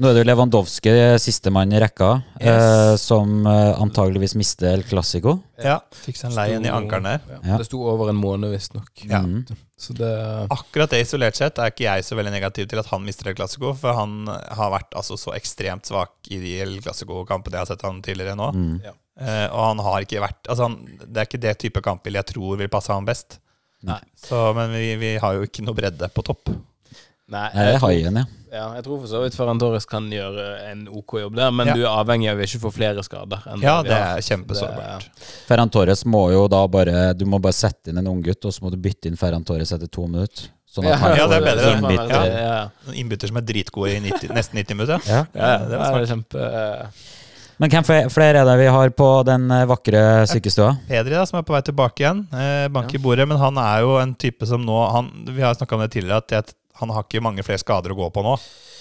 [0.00, 2.48] Nå er det jo Lewandowski, sistemann i rekka, Yes.
[2.48, 5.34] uh, som eh, antageligvis mister El Clásico.
[5.60, 7.24] Ja, Fikk seg en lei en i ankelen der.
[7.28, 7.58] Ja, Ja.
[7.58, 8.88] Det sto over en måned, visstnok.
[9.10, 9.20] Ja.
[9.26, 9.42] Mm.
[9.80, 10.12] Så det
[10.52, 13.36] Akkurat det isolert sett er ikke jeg så veldig negativ til at han mister El
[13.38, 17.70] Clásico, for han har vært altså så ekstremt svak i de El Clásico-kampene jeg har
[17.74, 18.50] sett han tidligere nå.
[18.54, 18.74] Mm.
[19.20, 22.30] Eh, og han har ikke vært altså han, Det er ikke det type kampbilde jeg
[22.32, 23.40] tror vil passe ham best.
[23.84, 23.98] Nei.
[24.16, 26.52] Så, men vi, vi har jo ikke noe bredde på topp.
[27.30, 28.24] Nei, jeg, jeg, tror, haien, ja.
[28.50, 31.70] ja, jeg tror for så vidt Ferran Torres kan gjøre en OK jobb der, men
[31.70, 31.74] Ja.
[31.78, 33.44] du er avhengig av å ikke få flere skader.
[33.52, 35.06] Enn Ja, det er kjempesårbart.
[35.46, 38.64] Ferran Torres må jo da bare Du må bare sette inn en unggutt, og så
[38.66, 40.50] må du bytte inn Ferran Torres etter to minutter.
[40.70, 41.78] Sånn at han Ja, det er bedre, det.
[41.78, 42.18] innbytte.
[42.18, 42.42] Ja.
[42.50, 45.00] Ja, Innbytter som er dritgode i 90, nesten 90 minutter.
[45.10, 45.24] Ja.
[45.34, 46.10] ja, det var smart.
[46.12, 46.44] kjempe
[47.60, 50.70] Men hvem flere er det vi har på den eh, vakre sykestua?
[50.88, 52.22] Pedri, da, som er på vei tilbake igjen.
[52.32, 53.26] Eh, bank i bordet.
[53.28, 56.22] Men han er jo en type som nå han, Vi har snakka om det tidligere,
[56.24, 58.34] at jeg, han har ikke mange flere skader å gå på nå.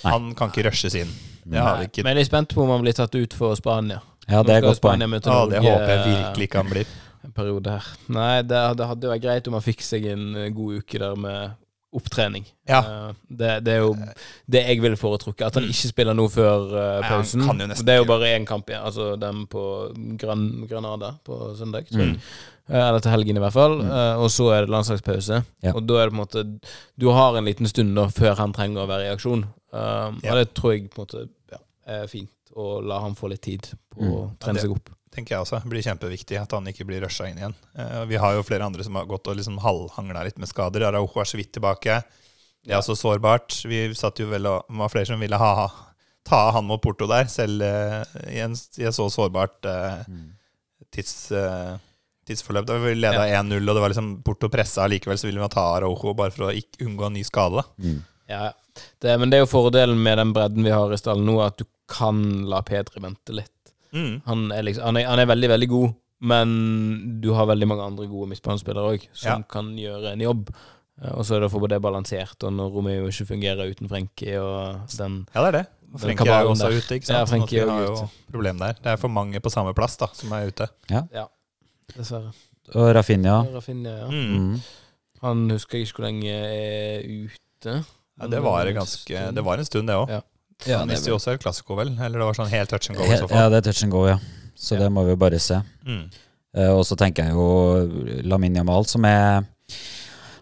[0.04, 0.12] Nei.
[0.16, 1.12] Han kan ikke rushes inn.
[1.50, 2.04] Det har vi ikke.
[2.08, 4.02] Men jeg er spent på om han blir tatt ut for Spania.
[4.30, 5.02] Ja, det er godt poeng.
[5.02, 6.92] Ja, det håper jeg virkelig ikke han blir.
[7.26, 7.88] En periode her.
[8.16, 11.02] Nei, det, det hadde jo vært greit om han fikk seg en eh, god uke
[11.02, 11.58] der med
[11.98, 12.46] opptrening.
[12.70, 12.80] Ja.
[12.86, 13.90] Eh, Det, det er jo
[14.46, 15.48] det jeg ville foretrukket.
[15.50, 16.70] At han ikke spiller nå før
[17.08, 17.44] pausen.
[17.50, 18.86] Nei, det er jo bare én kamp igjen.
[18.86, 19.64] Altså dem på
[20.22, 21.90] Gran, Granada på søndag.
[21.90, 22.16] tror jeg.
[22.16, 22.22] Mm.
[22.70, 23.80] Eh, Eller til helgen, i hvert fall.
[23.82, 23.92] Mm.
[24.22, 25.40] Og så er det landslagspause.
[25.66, 25.72] Ja.
[25.74, 26.44] Og da er det på en måte
[27.00, 29.44] Du har en liten stund da før han trenger å være i aksjon.
[29.74, 30.34] Um, Ja.
[30.34, 32.30] Og det tror jeg på en måte ja, er fint.
[32.56, 34.38] Å la han få litt tid på å Mm.
[34.40, 34.90] trene Ja, det- seg opp.
[35.12, 35.62] tenker jeg også.
[35.64, 37.56] Det blir kjempeviktig at han ikke blir rusha inn igjen.
[37.78, 40.82] Uh, vi har jo flere andre som har gått og liksom halvhangla litt med skader.
[40.86, 42.04] Araujo er så vidt tilbake.
[42.66, 43.64] Det er også sårbart.
[43.66, 45.72] Vi satt jo vel og var flere som ville ha,
[46.26, 50.04] ta han mot Porto der, selv uh, i, en, i en, så sårbart eh,
[50.92, 51.78] tids, eh,
[52.30, 52.66] tidsforløp.
[52.70, 55.66] Da vi leda 1-0, og det var liksom Porto pressa likevel, så ville vi ta
[55.76, 57.66] Araujo bare for å ikke unngå en ny skade.
[57.82, 58.00] Mm.
[58.30, 58.52] Ja,
[59.02, 61.58] det, men det er jo fordelen med den bredden vi har i stallen nå, at
[61.60, 63.74] du kan la Pedri vente litt.
[63.92, 64.20] Mm.
[64.30, 65.96] Han er, liksom, han er, han er veldig, veldig god,
[66.30, 66.52] men
[67.24, 69.48] du har veldig mange andre gode midtbanespillere òg, som Ja.
[69.50, 70.52] kan gjøre en jobb.
[71.02, 73.90] Eh, Og så er det å få det balansert, og når Romeo ikke fungerer uten
[73.90, 75.66] Frenkie og den Ja, det er det.
[75.94, 76.78] Og Frenkie er jo også der.
[76.78, 77.18] ute, ikke Ja, sant?
[77.18, 78.04] sånn at Frenkie vi er har ute.
[78.04, 78.74] jo problem der.
[78.84, 80.68] Det er for mange på samme plass da, som er ute.
[81.98, 82.32] Dessverre.
[82.76, 83.38] Og Rafinha.
[83.54, 84.08] Rafinha, ja.
[84.08, 84.36] Mm.
[84.54, 84.60] Mm.
[85.24, 87.78] Han husker jeg ikke hvor lenge er ute.
[88.20, 90.10] Ja, det var ganske Det var en stund, det òg.
[90.10, 90.22] Ja.
[90.68, 91.94] Ja, Han visste jo også et klassiko, vel?
[91.96, 93.06] Eller det var sånn helt touch and go?
[93.08, 94.18] i så så ja, det er touch and go, ja.
[94.60, 94.82] Så Ja.
[94.84, 95.62] det må vi jo bare se.
[95.88, 96.10] Mm.
[96.58, 99.46] Uh, og så tenker jeg jo Lamin Jamal, som er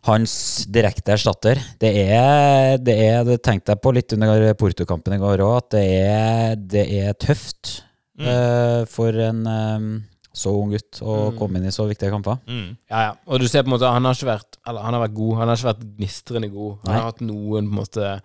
[0.08, 1.60] hans direkte erstatter.
[1.80, 5.70] Det er Det, er, det tenkte jeg på litt under Porto-kampen i går òg, at
[5.76, 7.84] det er, det er tøft
[8.18, 8.26] Mm.
[8.26, 10.02] uh, for en eh,
[10.38, 11.38] så ung gutt og Mm.
[11.42, 12.38] kom inn i så viktige kamper.
[12.48, 12.78] Mm.
[12.90, 13.14] Ja, ja.
[13.28, 15.38] Og du ser på en måte Han har ikke vært Eller han har vært god.
[15.40, 16.78] Han har ikke vært gnistrende god.
[16.86, 17.00] Han Nei.
[17.02, 18.22] har hatt noen på en måte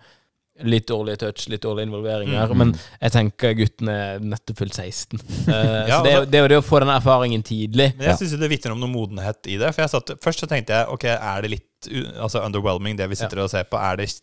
[0.63, 2.51] litt dårlige touch, litt dårlige involveringer.
[2.53, 2.57] Mm.
[2.57, 5.17] Men jeg tenker gutten er nettopp fylt 16.
[5.49, 7.87] uh, Ja, så det, altså- det er jo det å få den erfaringen tidlig.
[7.97, 9.73] Men jeg synes jo det vitner om noe modenhet i det.
[9.73, 11.89] For jeg satt, Først så tenkte jeg ok, er det litt
[12.21, 13.81] altså underwhelming det vi sitter og ser på?
[13.81, 14.13] Er det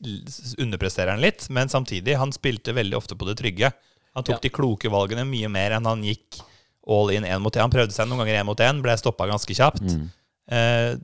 [0.62, 1.48] Underpresterer han litt?
[1.50, 3.72] Men samtidig, han spilte veldig ofte på det trygge.
[4.14, 4.38] Han tok Ja.
[4.42, 6.40] de kloke valgene mye mer enn han gikk
[6.86, 7.60] all in én mot én.
[7.66, 9.82] Han prøvde seg noen ganger én mot én, ble stoppa ganske kjapt.
[9.84, 10.08] Mm.
[10.50, 10.94] Eh,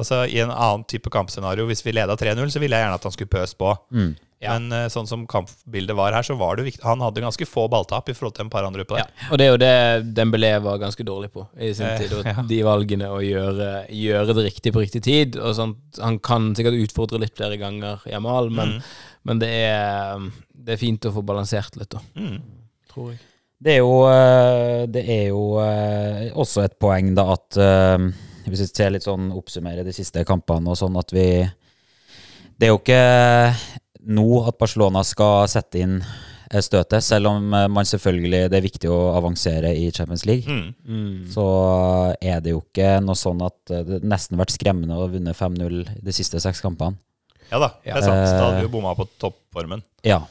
[0.00, 3.06] altså I en annen type kampscenario, hvis vi leda 3-0, så ville jeg gjerne at
[3.08, 3.74] han skulle pøst på.
[3.92, 4.12] Mm.
[4.40, 4.54] Ja.
[4.56, 6.80] Men eh, sånn som kampbildet var her, så var det viktig.
[6.88, 9.04] Han hadde ganske få balltap i forhold til en par andre på Ja.
[9.28, 12.14] Og det er jo det Dembélé var ganske dårlig på i sin Eh, tid.
[12.16, 12.40] Og ja.
[12.48, 15.36] De valgene å gjøre, gjøre det riktig på riktig tid.
[15.36, 15.76] Og sånt.
[16.00, 18.82] Han kan sikkert utfordre litt flere ganger, Jamal, men, Mm.
[19.24, 20.24] men det, er,
[20.56, 22.00] det er fint å få balansert litt, da.
[22.16, 22.40] Mm.
[22.88, 23.20] Tror jeg.
[23.60, 28.06] Det er jo, eh, det er jo eh, også et poeng, da, at eh,
[28.48, 31.26] Hvis vi ser litt sånn oppsummere de siste kampene og sånn, at vi
[32.56, 33.04] Det er jo ikke
[34.10, 36.00] nå at Barcelona skal sette inn
[36.50, 40.50] støtet, selv om man selvfølgelig det er viktig å avansere i Champions League.
[40.50, 41.28] Mm.
[41.30, 41.44] Så
[42.16, 45.76] er det jo ikke noe sånn at det nesten vært skremmende å ha vunnet 5-0
[46.02, 46.98] de siste seks kampene.
[47.52, 48.24] Ja da, det er sant.
[48.24, 49.84] Da hadde vi jo bomma på toppformen.
[50.02, 50.24] Ja.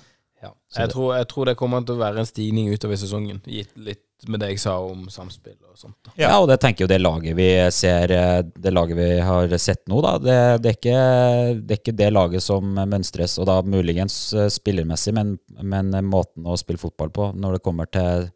[0.75, 3.71] Jeg, det- tror, jeg tror det kommer til å være en stigning utover sesongen, gitt
[3.75, 5.95] litt med det jeg sa om samspill og sånt.
[6.03, 6.11] Da.
[6.17, 6.27] Ja.
[6.29, 6.39] Ja.
[6.41, 10.01] og det tenker jo det laget vi ser eh, Det laget vi har sett nå,
[10.03, 10.17] da.
[10.19, 14.49] Det, det, er, ikke, det er ikke det laget som mønstres, og da muligens eh,
[14.51, 18.27] spillermessig, men, men måten å spille fotball på når det kommer til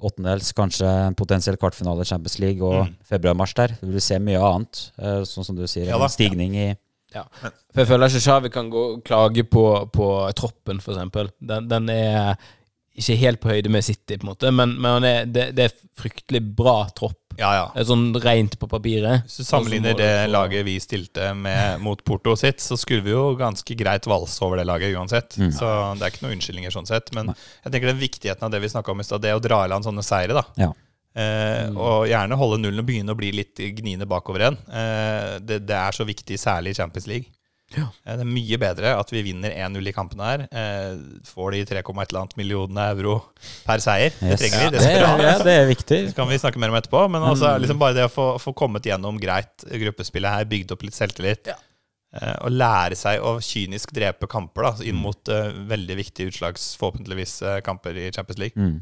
[0.00, 2.92] åttendels, kanskje en potensiell kvartfinale i Champions League og Mm.
[3.08, 3.72] februar-mars der.
[3.80, 5.86] Du vil se mye annet, eh, sånn som du sier.
[5.88, 6.04] Ja da.
[6.04, 6.68] en stigning i
[7.12, 11.30] For jeg føler ikke Shawi kan gå og klage på, på troppen, for eksempel.
[11.40, 12.34] Den, den er
[12.98, 15.74] ikke helt på høyde med City, på en måte, men, men er, det, det er
[16.00, 17.20] fryktelig bra tropp.
[17.38, 17.66] Ja, ja.
[17.70, 19.22] Det er sånn rent på papiret.
[19.28, 23.12] Hvis du sammenligner det få- laget vi stilte med, mot Porto sitt, så skulle vi
[23.14, 25.36] jo ganske greit valse over det laget uansett.
[25.38, 25.52] Mm.
[25.54, 25.68] Så
[26.00, 27.12] det er ikke noen unnskyldninger sånn sett.
[27.14, 29.60] Men jeg tenker den viktigheten av det vi snakka om i stad, det å dra
[29.62, 30.42] i land sånne seire, da.
[30.58, 30.72] Ja.
[31.16, 34.58] Eh, og gjerne holde nullen og begynne å bli litt gniende bakover igjen.
[34.68, 37.32] Eh, det, det er så viktig, særlig i Champions League.
[37.74, 37.82] Ja.
[38.06, 40.46] Eh, det er mye bedre at vi vinner 1-0 i kampen her.
[40.48, 40.94] Eh,
[41.28, 43.16] får de 3, et eller annet millionene euro
[43.66, 44.14] per seier.
[44.20, 44.70] Det trenger vi.
[44.72, 46.00] Det det, skal ja, det er viktig.
[46.10, 47.02] Det kan vi snakke mer om etterpå.
[47.12, 50.86] Men altså, liksom bare det å få, få kommet gjennom greit gruppespillet her, bygd opp
[50.86, 51.58] litt selvtillit, Ja.
[52.16, 56.70] eh, og lære seg å kynisk drepe kamper da, inn mot eh, veldig viktige utslags,
[56.80, 58.56] forhåpentligvis, eh, kamper i Champions League.
[58.56, 58.78] Mm.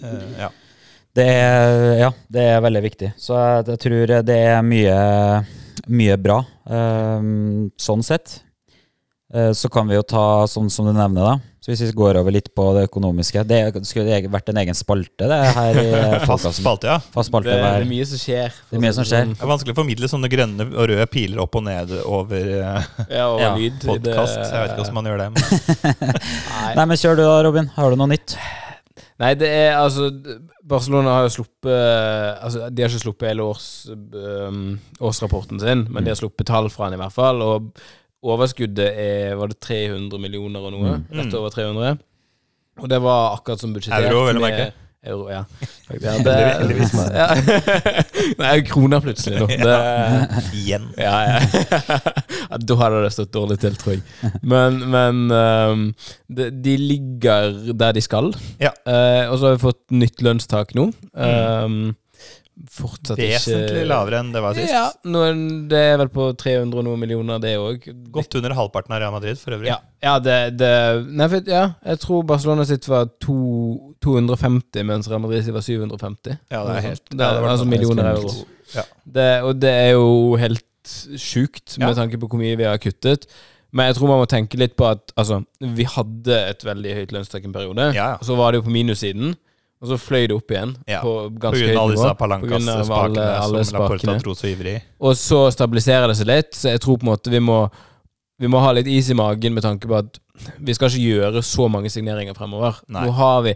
[0.00, 0.52] Eh, ja.
[1.12, 3.10] Det er, ja, det er veldig viktig.
[3.20, 4.94] Så jeg, jeg tror det er mye,
[5.92, 6.38] mye bra,
[6.72, 8.38] ehm, sånn sett.
[9.32, 11.34] Eh, så kan vi jo ta sånn som du nevner, da.
[11.62, 15.28] Så hvis vi går over litt på det økonomiske Det skulle vært en egen spalte,
[15.30, 15.84] det her i
[16.26, 16.96] Fast spalte, ja.
[17.14, 18.56] Fast spalte Det, det er mye som skjer.
[18.66, 19.28] Det er mye som skjer.
[19.30, 22.90] Det er vanskelig å formidle sånne grønne og røde piler opp og ned over eh,
[23.14, 23.78] Ja, over Ja, lyd.
[23.84, 24.40] podkast.
[24.42, 25.30] Jeg vet ikke hvordan man gjør det.
[25.36, 25.94] Men
[26.50, 26.74] Nei.
[26.80, 27.70] Nei, men kjør du da, Robin.
[27.78, 28.36] Har du noe nytt?
[29.22, 30.08] Nei, det er altså
[30.66, 34.62] Barcelona har jo sluppet Altså, de har ikke sluppet hele års, um,
[34.98, 37.42] årsrapporten sin, men de har sluppet tall fra den i hvert fall.
[37.46, 37.84] Og
[38.22, 40.96] overskuddet er Var det 300 millioner og noe?
[40.98, 41.06] Mm.
[41.20, 42.00] Rett over 300.
[42.82, 44.10] Og det var akkurat som budsjettert.
[44.10, 44.70] Euro, vel å merke.
[45.02, 45.40] Euro, ja.
[46.00, 46.92] ja det, Heldigvis.
[46.94, 47.26] ja.
[48.42, 49.48] Nei, kroner plutselig nå.
[49.66, 49.78] Det,
[50.54, 50.84] igjen.
[51.06, 51.40] ja, ja.
[52.46, 54.04] ja, da hadde det stått dårlig til, tror jeg.
[54.46, 55.82] Men, men um,
[56.30, 58.30] de, de ligger der de skal.
[58.62, 58.70] Ja.
[58.86, 60.92] Uh, og så har vi fått nytt lønnstak nå.
[61.18, 61.96] Um,
[62.72, 64.70] fortsatt Vesentlig ikke lavere enn det var sist.
[64.72, 67.86] Ja, nå, er- det er vel på 300 og noe millioner, det òg.
[68.14, 69.70] Godt under halvparten av Real Madrid, for øvrig.
[69.72, 70.72] Ja, ja, det, det
[71.08, 73.38] Nei, for, ja, jeg tror Barcelona sitt var to,
[74.04, 76.36] 250, mens Real Madrid sitt var 750.
[76.52, 78.34] Ja, det er helt det, det var Altså millioner euro.
[78.76, 78.84] Ja.
[79.04, 80.64] Det, og det er jo helt
[81.18, 83.26] sjukt, med tanke på hvor mye vi har kuttet.
[83.72, 87.12] Men jeg tror man må tenke litt på at altså, vi hadde et veldig høyt
[87.16, 87.86] lønnstrekk en periode.
[88.26, 89.32] Så var det jo på minussiden,
[89.82, 91.86] og så fløy det opp igjen Ja, på ganske høyt nivå.
[91.90, 94.36] disse av alle, Palancas-spakene alle som Laporta spakene.
[94.38, 94.76] så ivrig.
[95.02, 97.64] Og så stabiliserer det seg litt, så jeg tror på en måte vi må
[98.42, 100.18] vi må ha litt is i magen med tanke på at
[100.58, 102.80] vi skal ikke gjøre så mange signeringer fremover.
[102.90, 103.04] Nei.
[103.06, 103.52] Nå har vi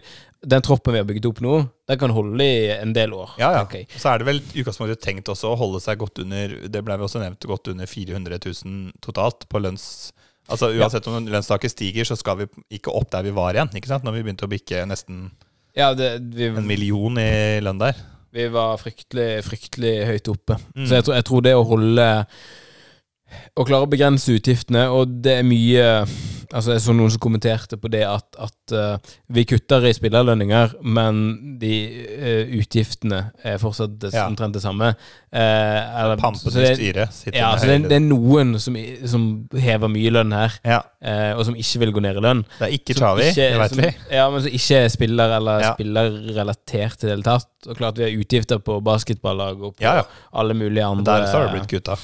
[0.47, 1.57] den troppen vi har bygget opp nå,
[1.89, 3.33] den kan holde i en del år.
[3.41, 3.63] Ja, ja.
[3.65, 3.87] Okay.
[3.97, 6.95] Så er det vel i utgangspunktet tenkt også å holde seg godt under Det ble
[6.99, 10.13] vi også nevnt godt under 400 000 totalt på lønns...
[10.47, 12.45] Altså Uansett om lønnstaket stiger, så skal vi
[12.77, 13.73] ikke opp der vi var igjen.
[13.75, 14.05] ikke sant?
[14.07, 15.25] Når vi begynte å bikke nesten
[15.77, 17.99] Ja, det, vi, en million i lønn der.
[18.33, 20.57] vi var fryktelig, fryktelig høyt oppe.
[20.75, 20.87] Mm.
[20.87, 22.07] Så jeg tror, jeg tror det å holde
[23.59, 25.87] Å klare å begrense utgiftene, og det er mye
[26.55, 30.77] Altså Jeg så noen som kommenterte på det at, at uh, vi kutter i spillerlønninger,
[30.87, 31.21] men
[31.59, 31.71] de
[32.21, 34.27] uh, utgiftene er fortsatt det, Ja.
[34.29, 34.93] omtrent det samme.
[35.27, 38.77] Uh, eller, i styret sitter Ja, med så det, er noen som,
[39.11, 39.25] som
[39.59, 40.79] hever mye lønn her, ja,
[41.35, 42.45] og som ikke vil gå ned i lønn.
[42.59, 43.89] Det er ikke Chavi, det vet vi.
[44.15, 45.73] Ja, men som ikke er spiller eller Ja.
[45.75, 47.49] spillerrelatert i det hele tatt.
[47.67, 51.49] Og klart vi har utgifter på basketballag og på alle mulige andre Der så har
[51.49, 51.97] det blitt kutta.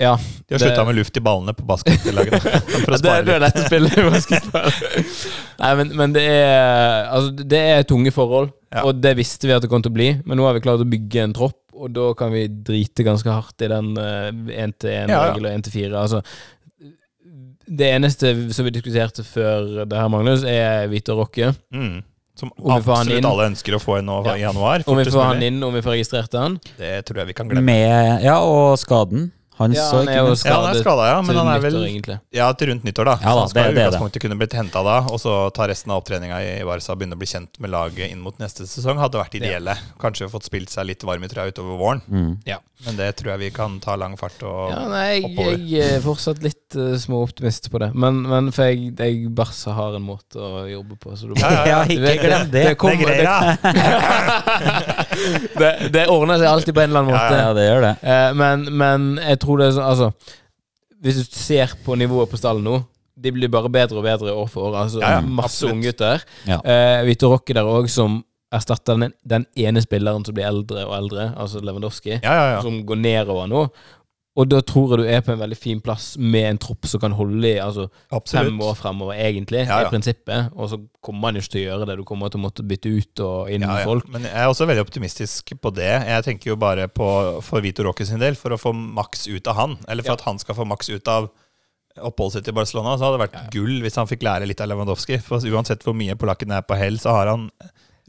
[0.00, 2.40] Ja, De har Det- slutta med luft i ballene på basketlaget.
[2.84, 3.42] For å det, spare det er litt.
[3.44, 4.70] lett å spille i basketball.
[5.60, 8.84] Nei, men, men det er Altså, det er tunge forhold, Ja.
[8.88, 10.08] og det visste vi at det kom til å bli.
[10.24, 13.28] Men nå har vi klart å bygge en tropp, og da kan vi drite ganske
[13.28, 15.36] hardt i den én-til-én-regel Ja, ja.
[15.36, 15.96] og én-til-fire.
[16.00, 16.22] Altså,
[17.70, 21.52] det eneste som vi diskuterte før det her, Magnus, er Vita Rocke.
[21.74, 22.00] Mm.
[22.40, 24.32] Som absolutt alle ønsker å få inn nå Ja.
[24.38, 24.82] i januar.
[24.88, 26.56] Om vi får han inn, om vi får registrert han.
[26.78, 27.64] Det tror jeg vi kan glemme.
[27.68, 29.30] Med, ja, og skaden.
[29.60, 30.46] Han Ja, han er jo minst.
[30.48, 32.16] Ja, han er skadet ja, men til han er vel nyttår, egentlig.
[32.32, 33.14] Ja, til rundt nyttår, da.
[33.20, 35.34] Ja så da, han skal det- i det utgangspunktet kunne blitt henta da, og så
[35.52, 38.38] ta resten av opptreninga i Barca og begynne å bli kjent med laget inn mot
[38.40, 39.74] neste sesong, hadde vært ideelle.
[40.00, 42.38] Kanskje fått spilt seg litt varm i trøya utover våren, Mm.
[42.86, 45.58] men det tror jeg vi kan ta lang fart og Ja, nei, jeg, oppover.
[45.68, 47.92] jeg er fortsatt litt uh, småoptimist på det.
[47.94, 51.12] Men, men for jeg, jeg Barca har en måte å jobbe på.
[51.18, 51.84] Så du Ja, ja, ja.
[51.84, 52.64] ikke glem det.
[52.64, 53.56] Det er kommer- greia!
[55.60, 57.38] det, det ordner seg alltid på en eller annen Ja, måte.
[57.42, 57.92] Ja, det gjør det.
[58.04, 60.10] Uh, men, men jeg tror det er sånn Altså,
[61.00, 62.80] hvis du ser på nivået på stallen nå
[63.20, 64.76] De blir bare bedre og bedre år for år.
[64.84, 66.22] Altså, Ja, ja, masse unggutter.
[66.48, 66.60] Ja.
[66.64, 70.94] Eh, Vito Rocke der òg, som erstatter den, den ene spilleren som blir eldre og
[70.96, 72.62] eldre, altså Lewandowski, ja.
[72.64, 73.66] som går nedover nå.
[74.38, 77.00] Og da tror jeg du er på en veldig fin plass med en tropp som
[77.02, 77.88] kan holde i altså,
[78.30, 79.88] fem år fremover, egentlig, Ja, ja.
[79.88, 80.52] i prinsippet.
[80.54, 81.96] Og så kommer man jo ikke til å gjøre det.
[81.98, 84.06] Du kommer til å måtte bytte ut og inn Ja, folk.
[84.14, 85.90] Men jeg er også veldig optimistisk på det.
[86.06, 87.08] Jeg tenker jo bare på
[87.42, 89.78] for Vito Roque sin del, for å få maks ut av han.
[89.90, 91.26] Eller for at han skal få maks ut av
[91.98, 94.70] oppholdet sitt i Barcelona, så hadde det vært gull hvis han fikk lære litt av
[94.70, 95.18] Lewandowski.
[95.26, 97.48] For uansett hvor mye polakken er på hell, så har han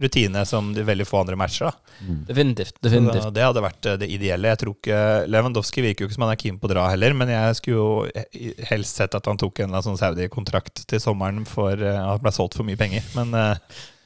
[0.02, 1.72] rutine som de veldig få andre matcher.
[1.72, 2.16] da.
[2.30, 2.76] Definitivt.
[2.82, 3.24] Definitivt.
[3.24, 4.48] da- det hadde vært eh, det ideelle.
[4.54, 7.14] Jeg tror ikke Lewandowski virker jo ikke som han er keen på å dra heller,
[7.14, 11.00] men jeg skulle jo helst sett at han tok en eller annen sånn Saudi-kontrakt til
[11.04, 13.04] sommeren for eh, at han ble solgt for mye penger.
[13.16, 13.56] Men eh,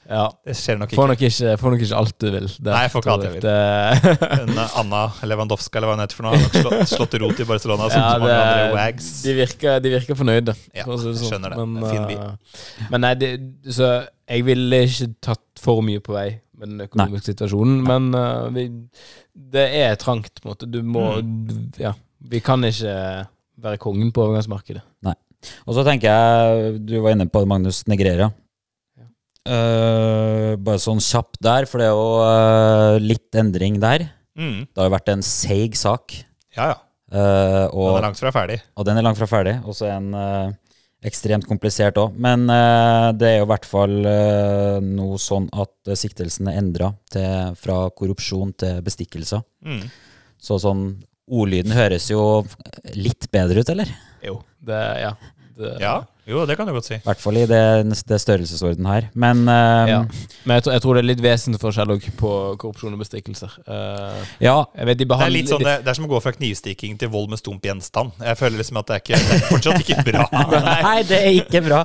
[0.05, 0.27] Ja.
[0.45, 1.09] det skjer nok Får ikke.
[1.09, 2.45] nok ikke, får nok ikke alt du vil.
[2.61, 3.47] Det Nei, jeg får ikke alt jeg vil.
[4.45, 4.99] En Anna
[5.31, 8.03] Lewandowska, eller hva hun heter for noe, har nok slått, slått rot i Barcelona som
[8.03, 9.07] ja, det, mange andre wags.
[9.25, 10.53] de, virker, de virker fornøyde.
[10.77, 11.17] Ja, det sånn.
[11.25, 11.57] skjønner det.
[11.57, 12.21] Men, Det er fin bil.
[12.21, 13.31] eh, men nei, de,
[13.79, 13.89] så
[14.25, 17.81] jeg ville ikke tatt for mye på vei med den økonomiske situasjonen.
[17.85, 18.67] Men uh, vi,
[19.53, 20.69] det er trangt, på en måte.
[20.71, 21.71] Du må Mm.
[21.81, 21.93] Ja.
[22.25, 22.95] Vi kan ikke
[23.61, 24.81] være kongen på overgangsmarkedet.
[25.05, 25.13] Nei.
[25.67, 28.31] Og så tenker jeg, du var inne på Magnus Negreira.
[29.45, 34.07] Uh, bare sånn kjapt der, for det er jo uh, litt endring der.
[34.33, 34.63] Mm.
[34.65, 36.15] Det har jo vært en seig sak.
[36.57, 36.79] Ja, ja.
[37.69, 38.57] Og Den er langt fra ferdig.
[38.75, 39.53] og den er langt fra ferdig.
[39.69, 40.49] Og så eh,
[41.05, 42.15] ekstremt komplisert òg.
[42.21, 46.61] Men eh, det er jo i hvert fall eh, noe sånn at eh, siktelsen er
[46.61, 46.93] endra
[47.59, 49.43] fra korrupsjon til bestikkelser.
[49.65, 49.85] Mm.
[50.41, 50.87] Så sånn
[51.25, 52.43] Ordlyden høres jo
[52.93, 53.89] litt bedre ut, eller?
[54.21, 54.35] Jo.
[54.61, 55.15] Det, ja.
[55.57, 55.95] Det, Ja,
[56.27, 56.95] jo, det kan du godt si.
[56.97, 57.59] I hvert fall i det,
[58.09, 59.09] det størrelsesorden her.
[59.13, 59.99] Men eh, Ja.
[60.45, 63.53] Men jeg tror, jeg tror det er litt vesensforskjell også på korrupsjon og bestikkelser.
[63.67, 66.19] Uh, ja, jeg vet de Det er, litt sånn, det, det er som å gå
[66.25, 68.11] fra knivstikking til vold med stump gjenstand.
[68.25, 70.25] Jeg føler liksom at det er, ikke, det er fortsatt ikke bra.
[70.89, 71.83] Nei, det er ikke bra.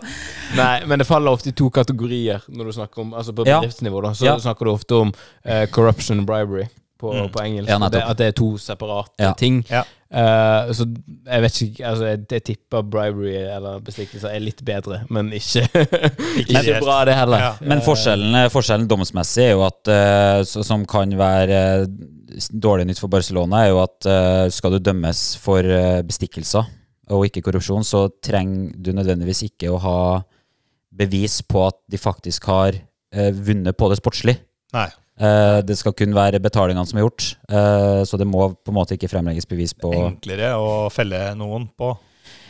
[0.57, 4.01] Nei, men det faller ofte i to kategorier når du snakker om Altså på bedriftsnivå,
[4.09, 4.13] da.
[4.17, 4.39] Så Ja.
[4.41, 6.67] snakker du ofte om uh, corruption and bribery
[7.01, 7.29] på, Mm.
[7.33, 7.69] på engelsk.
[7.71, 7.79] Ja,
[8.11, 9.33] at det er to separate Ja.
[9.33, 9.63] ting.
[10.11, 15.05] Eh, så jeg vet ikke Altså, jeg, jeg tipper bribery eller bestikkelser er litt bedre,
[15.07, 17.45] men ikke Ikke ikke bra, det heller.
[17.45, 17.53] Ja.
[17.63, 22.19] Men forskjellen, forskjellen domsmessig er jo at uh, så, Som kan være uh,
[22.51, 26.69] dårlig nytt for Barcelona, er jo at eh, skal du dømmes for eh, bestikkelser
[27.11, 29.99] og ikke korrupsjon, så trenger du nødvendigvis ikke å ha
[31.01, 34.37] bevis på at de faktisk har eh, vunnet på det sportslig.
[34.77, 34.87] Nei.
[35.21, 38.79] Eh, det skal kun være betalingene som er gjort, eh, så det må på en
[38.79, 41.93] måte ikke fremlegges bevis på Enklere å felle noen på.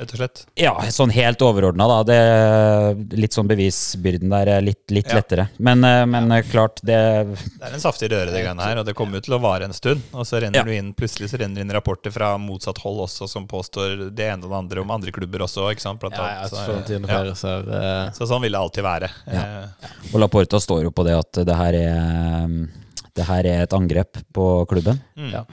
[0.00, 0.40] Rett og slett.
[0.58, 1.98] Ja, sånn helt overordna, da.
[2.08, 5.18] Det, litt sånn bevisbyrden der er litt, litt Ja.
[5.20, 5.48] lettere.
[5.58, 6.40] Men, eh, men ja.
[6.42, 6.96] klart, det
[7.28, 9.64] Det er en saftig røre, det greiene her, og det kommer jo til å vare
[9.68, 10.00] en stund.
[10.14, 10.64] Og så renner Ja.
[10.64, 14.26] du inn, plutselig så renner det inn rapporter fra motsatt hold også, som påstår det
[14.32, 16.00] ene og det andre om andre klubber også, ikke sant?
[16.00, 17.14] Blant Ja, alt, så Så, Florentino ja.
[17.22, 19.10] Perez har eh, så sånn vil det alltid være.
[19.26, 19.40] Ja.
[19.40, 22.68] Eh, Og Laporta står jo på det at det her er
[23.16, 25.00] det her er et angrep på klubben.
[25.18, 25.32] mm.
[25.32, 25.44] Ja.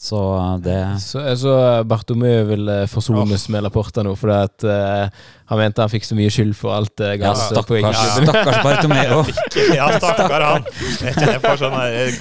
[0.00, 0.16] Så
[0.64, 5.92] det Så så Bartomeu vil forsones med Laporta nå, fordi at uh, han mente han
[5.92, 8.30] fikk så mye skyld for alt det Ja, på stakkars, klubb.
[8.30, 9.24] stakkars Bartomeu.
[9.76, 10.68] Ja, stakkar han!
[11.04, 12.14] Jeg får sånn her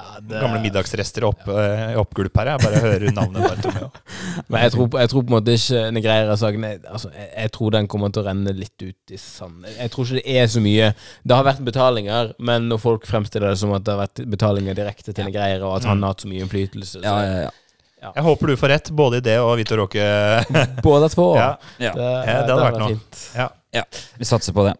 [0.00, 2.50] eh, Gamle middagsrester opp, i oppgulp her.
[2.54, 3.88] Jeg bare hører navnet Bartomeo.
[4.50, 7.70] Men jeg tror, jeg tror på en måte ikke Negreira-saken jeg- altså, jeg, jeg tror
[7.76, 9.64] den kommer til å renne litt ut i sand.
[9.76, 10.90] Jeg, tror ikke det er så mye
[11.24, 14.78] Det har vært betalinger, men når folk fremstiller det som at det har vært betalinger
[14.78, 18.12] direkte til Negreira, og at han har hatt så mye innflytelse så Ja, ja, ja.
[18.16, 20.04] Jeg håper du får rett, både i det og Vito Råke.
[20.86, 21.26] Både to.
[21.36, 21.90] Ja, ja.
[21.92, 22.94] Det, Ja, det hadde vært noe.
[22.94, 23.24] fint.
[23.36, 23.48] ja.
[23.76, 23.82] Ja,
[24.18, 24.72] vi satser på det.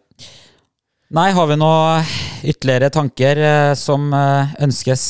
[1.15, 2.01] Nei, har vi noe
[2.43, 5.05] ytterligere tanker eh, som eh, ønskes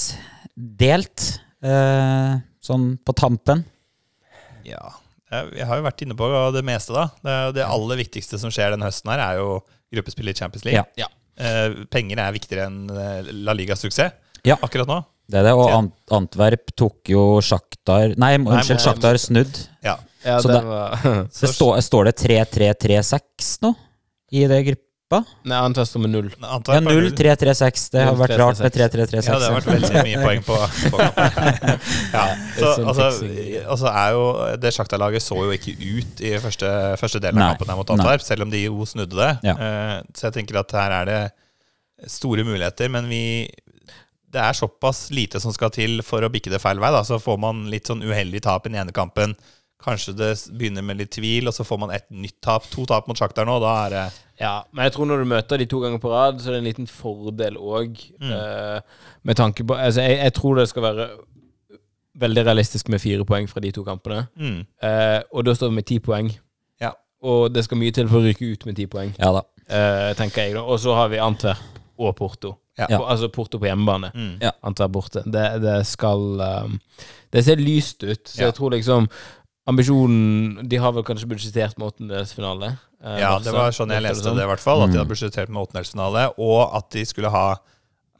[0.55, 1.27] delt?
[1.63, 3.63] Eh, sånn på tampen?
[4.67, 4.91] Ja.
[5.31, 7.05] Jeg har jo vært inne på det meste, da.
[7.23, 9.61] Det, det aller viktigste som skjer denne høsten, her er jo
[9.95, 10.83] gruppespill i Champions League.
[10.99, 11.07] Ja.
[11.39, 14.11] Eh, penger er viktigere enn La Ligas suksess
[14.45, 14.57] Ja.
[14.61, 14.99] akkurat nå.
[15.31, 15.53] Det er det.
[15.55, 19.61] Og Ant Antwerp tok jo Sjaktar Nei, unnskyld, Sjaktar snudd.
[19.85, 19.95] Ja.
[20.25, 20.97] Ja, Så det det- var
[21.39, 23.71] Det står, står det 3-3-3-6 nå?
[24.35, 24.59] I det
[25.11, 25.25] gruppa?
[25.43, 26.29] Nei, Antwerp testa med null.
[26.39, 27.09] Ja, null.
[27.11, 27.89] 0-3-3-6.
[27.91, 29.27] Det har vært rart med 3-3-3-6.
[29.27, 30.57] Ja, det har vært veldig mye poeng på,
[30.91, 31.79] på kampen.
[32.13, 32.25] ja,
[32.57, 33.07] så, sånn altså,
[33.75, 34.23] altså er jo
[34.61, 36.71] Det Sjakta-laget så jo ikke ut i første,
[37.01, 37.95] første delen Nei, av kampen her mot.
[37.95, 39.31] Antwerp, selv om de jo snudde det.
[39.47, 39.55] Ja.
[39.57, 41.21] Eh, så jeg tenker at her er det
[42.11, 43.23] store muligheter, men vi
[44.31, 46.87] det er såpass lite som skal til for å bikke det feil vei.
[46.95, 47.01] Da.
[47.03, 49.33] Så får man litt sånn uheldig tap i den ene kampen.
[49.81, 52.67] Kanskje det begynner med litt tvil, og så får man et nytt tap.
[52.75, 54.03] To tap mot Sjaktar nå, da er det
[54.41, 56.61] Ja, men jeg tror når du møter de to ganger på rad, så er det
[56.61, 57.97] en liten fordel òg.
[59.23, 61.09] med tanke på Altså, jeg, jeg tror det skal være
[62.21, 64.27] veldig realistisk med fire poeng fra de to kampene.
[64.35, 66.31] mm, Uh, og da står vi med ti poeng.
[66.81, 66.91] Ja.
[67.23, 69.43] Og det skal mye til for å ryke ut med ti poeng, Ja da.
[69.71, 70.53] Uh, tenker jeg.
[70.57, 71.57] da Og så har vi Antwerp
[72.01, 72.55] og Porto.
[72.79, 72.87] Ja.
[72.97, 74.11] På, altså Porto på hjemmebane.
[74.15, 74.37] mm.
[74.41, 74.51] Ja.
[74.63, 75.21] Antwerp borte.
[75.25, 76.23] Det, det skal
[76.65, 76.79] um,
[77.31, 78.27] Det ser lyst ut.
[78.27, 78.45] Så Ja.
[78.49, 79.07] jeg tror liksom
[79.69, 82.71] Ambisjonen De har vel kanskje budsjettert med åttendedelsfinale?
[83.03, 84.81] eh, Ja, Barca, det var sånn jeg leste det, i hvert fall.
[84.83, 85.03] At de Mm.
[85.05, 87.55] hadde budsjettert med åttendelsfinale, og at de skulle ha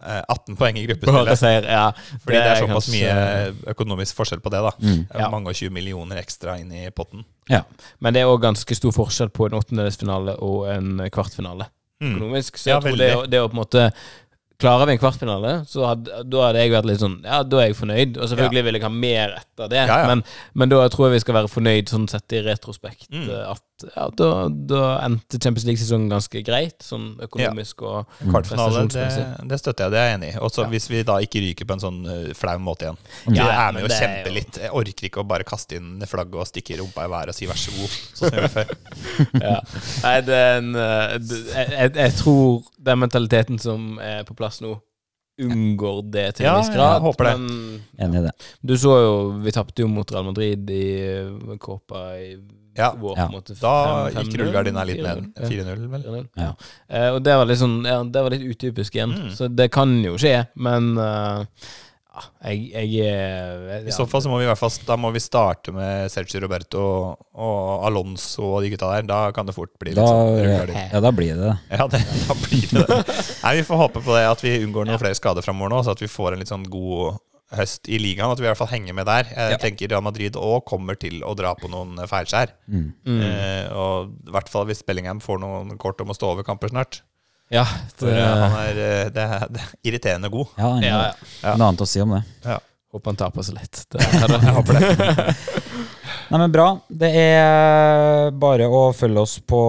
[0.04, 1.38] eh, 18 poeng i gruppespillet.
[1.38, 1.92] seier, ja.
[1.92, 4.72] Fordi det er såpass kanskje- mye økonomisk forskjell på det, da.
[4.82, 5.08] Mm.
[5.14, 5.30] Ja.
[5.30, 7.24] Mange og 20 millioner ekstra inn i potten.
[7.50, 7.62] Ja.
[8.00, 11.68] Men det er òg ganske stor forskjell på en åttendedelsfinale og en kvartfinale
[12.02, 12.16] Mm.
[12.18, 12.58] økonomisk.
[12.58, 13.94] Så Ja, jeg tror det, er det å på en måte
[14.62, 17.72] Klarer vi en kvartfinale, så hadde, da hadde jeg vært litt sånn Ja, da er
[17.72, 18.20] jeg fornøyd.
[18.22, 20.08] Og selvfølgelig vil jeg ha mer etter det, Ja, ja.
[20.12, 20.22] Men,
[20.54, 23.10] men da tror jeg vi skal være fornøyd sånn sett i retrospekt.
[23.10, 23.26] Mm.
[23.30, 24.28] eh, At ja, da,
[24.70, 29.06] da endte Champions League-sesongen ganske greit, sånn økonomisk og Kvartfinale, det,
[29.50, 29.94] det støtter jeg.
[29.96, 30.36] Det er jeg enig i.
[30.46, 33.00] Også hvis vi da ikke ryker på en sånn eh, flau måte igjen.
[33.26, 34.60] Vi ja, er med og er kjemper jo- litt.
[34.62, 37.50] Jeg orker ikke å bare kaste inn flagget og stikke rumpa i været og si
[37.50, 38.76] vær så god, sånn som vi gjorde før.
[39.48, 39.58] ja.
[40.06, 44.51] Nei, det er en eh, jeg, jeg, jeg tror den mentaliteten som er på plass
[44.60, 44.74] nå,
[45.42, 46.94] unngår det til Ja, en viss grad.
[46.98, 47.36] jeg håper det.
[47.40, 48.32] Men Enig i det.
[48.66, 52.36] du så jo Vi tapte jo mot Real Madrid i eh, Copa i
[52.78, 53.18] Ja, vår.
[53.18, 53.28] Ja.
[53.28, 55.34] måte, Da fem- gikk 5-0, rullegardina litt ned.
[55.36, 55.88] 4-0.
[55.90, 56.28] 4-0, vel.
[56.38, 56.54] Ja.
[56.90, 59.12] Eh, og det var litt sånn Ja, det var litt utypisk igjen.
[59.16, 59.32] Mm.
[59.36, 61.46] Så det kan jo skje, men eh,
[62.12, 62.22] ja,
[62.52, 63.78] jeg, jeg ja.
[63.88, 66.42] I så fall så må vi i hvert fall Da må vi starte med Sergio
[66.44, 66.82] Roberto
[67.40, 69.08] og Alonso og de gutta der.
[69.08, 71.56] Da kan det fort bli litt Da, sånn ja, da blir det det.
[71.80, 73.02] Ja, det, da blir det det.
[73.46, 75.96] Nei, Vi får håpe på det at vi unngår noen flere skader framover nå, så
[75.96, 77.20] at vi får en litt sånn god
[77.56, 78.32] høst i ligaen.
[78.32, 79.28] At vi i hvert fall henger med der.
[79.32, 79.58] Jeg Ja.
[79.60, 82.54] tenker Real Madrid òg kommer til å dra på noen feilskjær.
[82.72, 82.86] Mm.
[83.08, 83.22] Mm.
[83.28, 86.72] Eh, og i hvert fall hvis Bellingham får noen kort om å stå over kamper
[86.72, 87.02] snart.
[87.52, 87.66] Ja,
[88.00, 90.54] For det, eh, han er, eh, det, er, det er irriterende god.
[90.58, 91.56] Ja, han ja, er ja.
[91.60, 92.22] noe annet å si om det.
[92.46, 92.60] Ja.
[92.92, 93.82] Håper han tar på seg litt.
[93.92, 95.36] Det, jeg håper det.
[96.32, 96.70] Nei, men bra.
[96.88, 99.60] Det er bare å følge oss på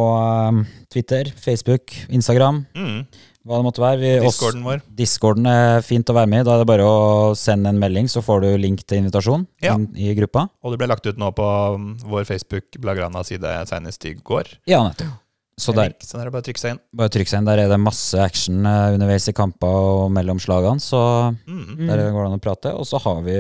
[0.93, 3.01] Twitter, Facebook, Instagram, Mm.
[3.47, 3.99] hva det måtte være.
[4.03, 4.83] Vi, oss- Discorden vår.
[4.99, 6.47] Discorden er fint å være med i.
[6.47, 9.75] Da er det bare å sende en melding, så får du link til invitasjon Ja.
[9.75, 10.49] inn i gruppa.
[10.63, 14.55] Og det ble lagt ut nå på um, vår Facebook Blagrana-side senest i går.
[14.71, 15.19] Ja, nettopp.
[15.61, 16.81] Så der, link, Så der er det bare å trykke seg inn.
[16.97, 17.45] bare trykke seg inn.
[17.51, 21.03] Der er det masse action eh, underveis i kamper og mellom slagene, så
[21.47, 21.87] Mm.
[21.87, 22.73] der går det an å prate.
[22.75, 23.37] Og så har vi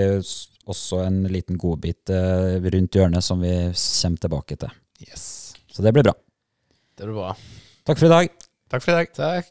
[0.68, 4.70] også en liten godbit eh, rundt hjørnet som vi kommer tilbake til.
[5.00, 5.54] Yes.
[5.72, 6.12] Så det blir bra.
[6.96, 7.34] det blir bra.
[7.86, 8.30] Takk for i dag.
[8.70, 9.12] Takk for i dag.
[9.16, 9.50] Takk.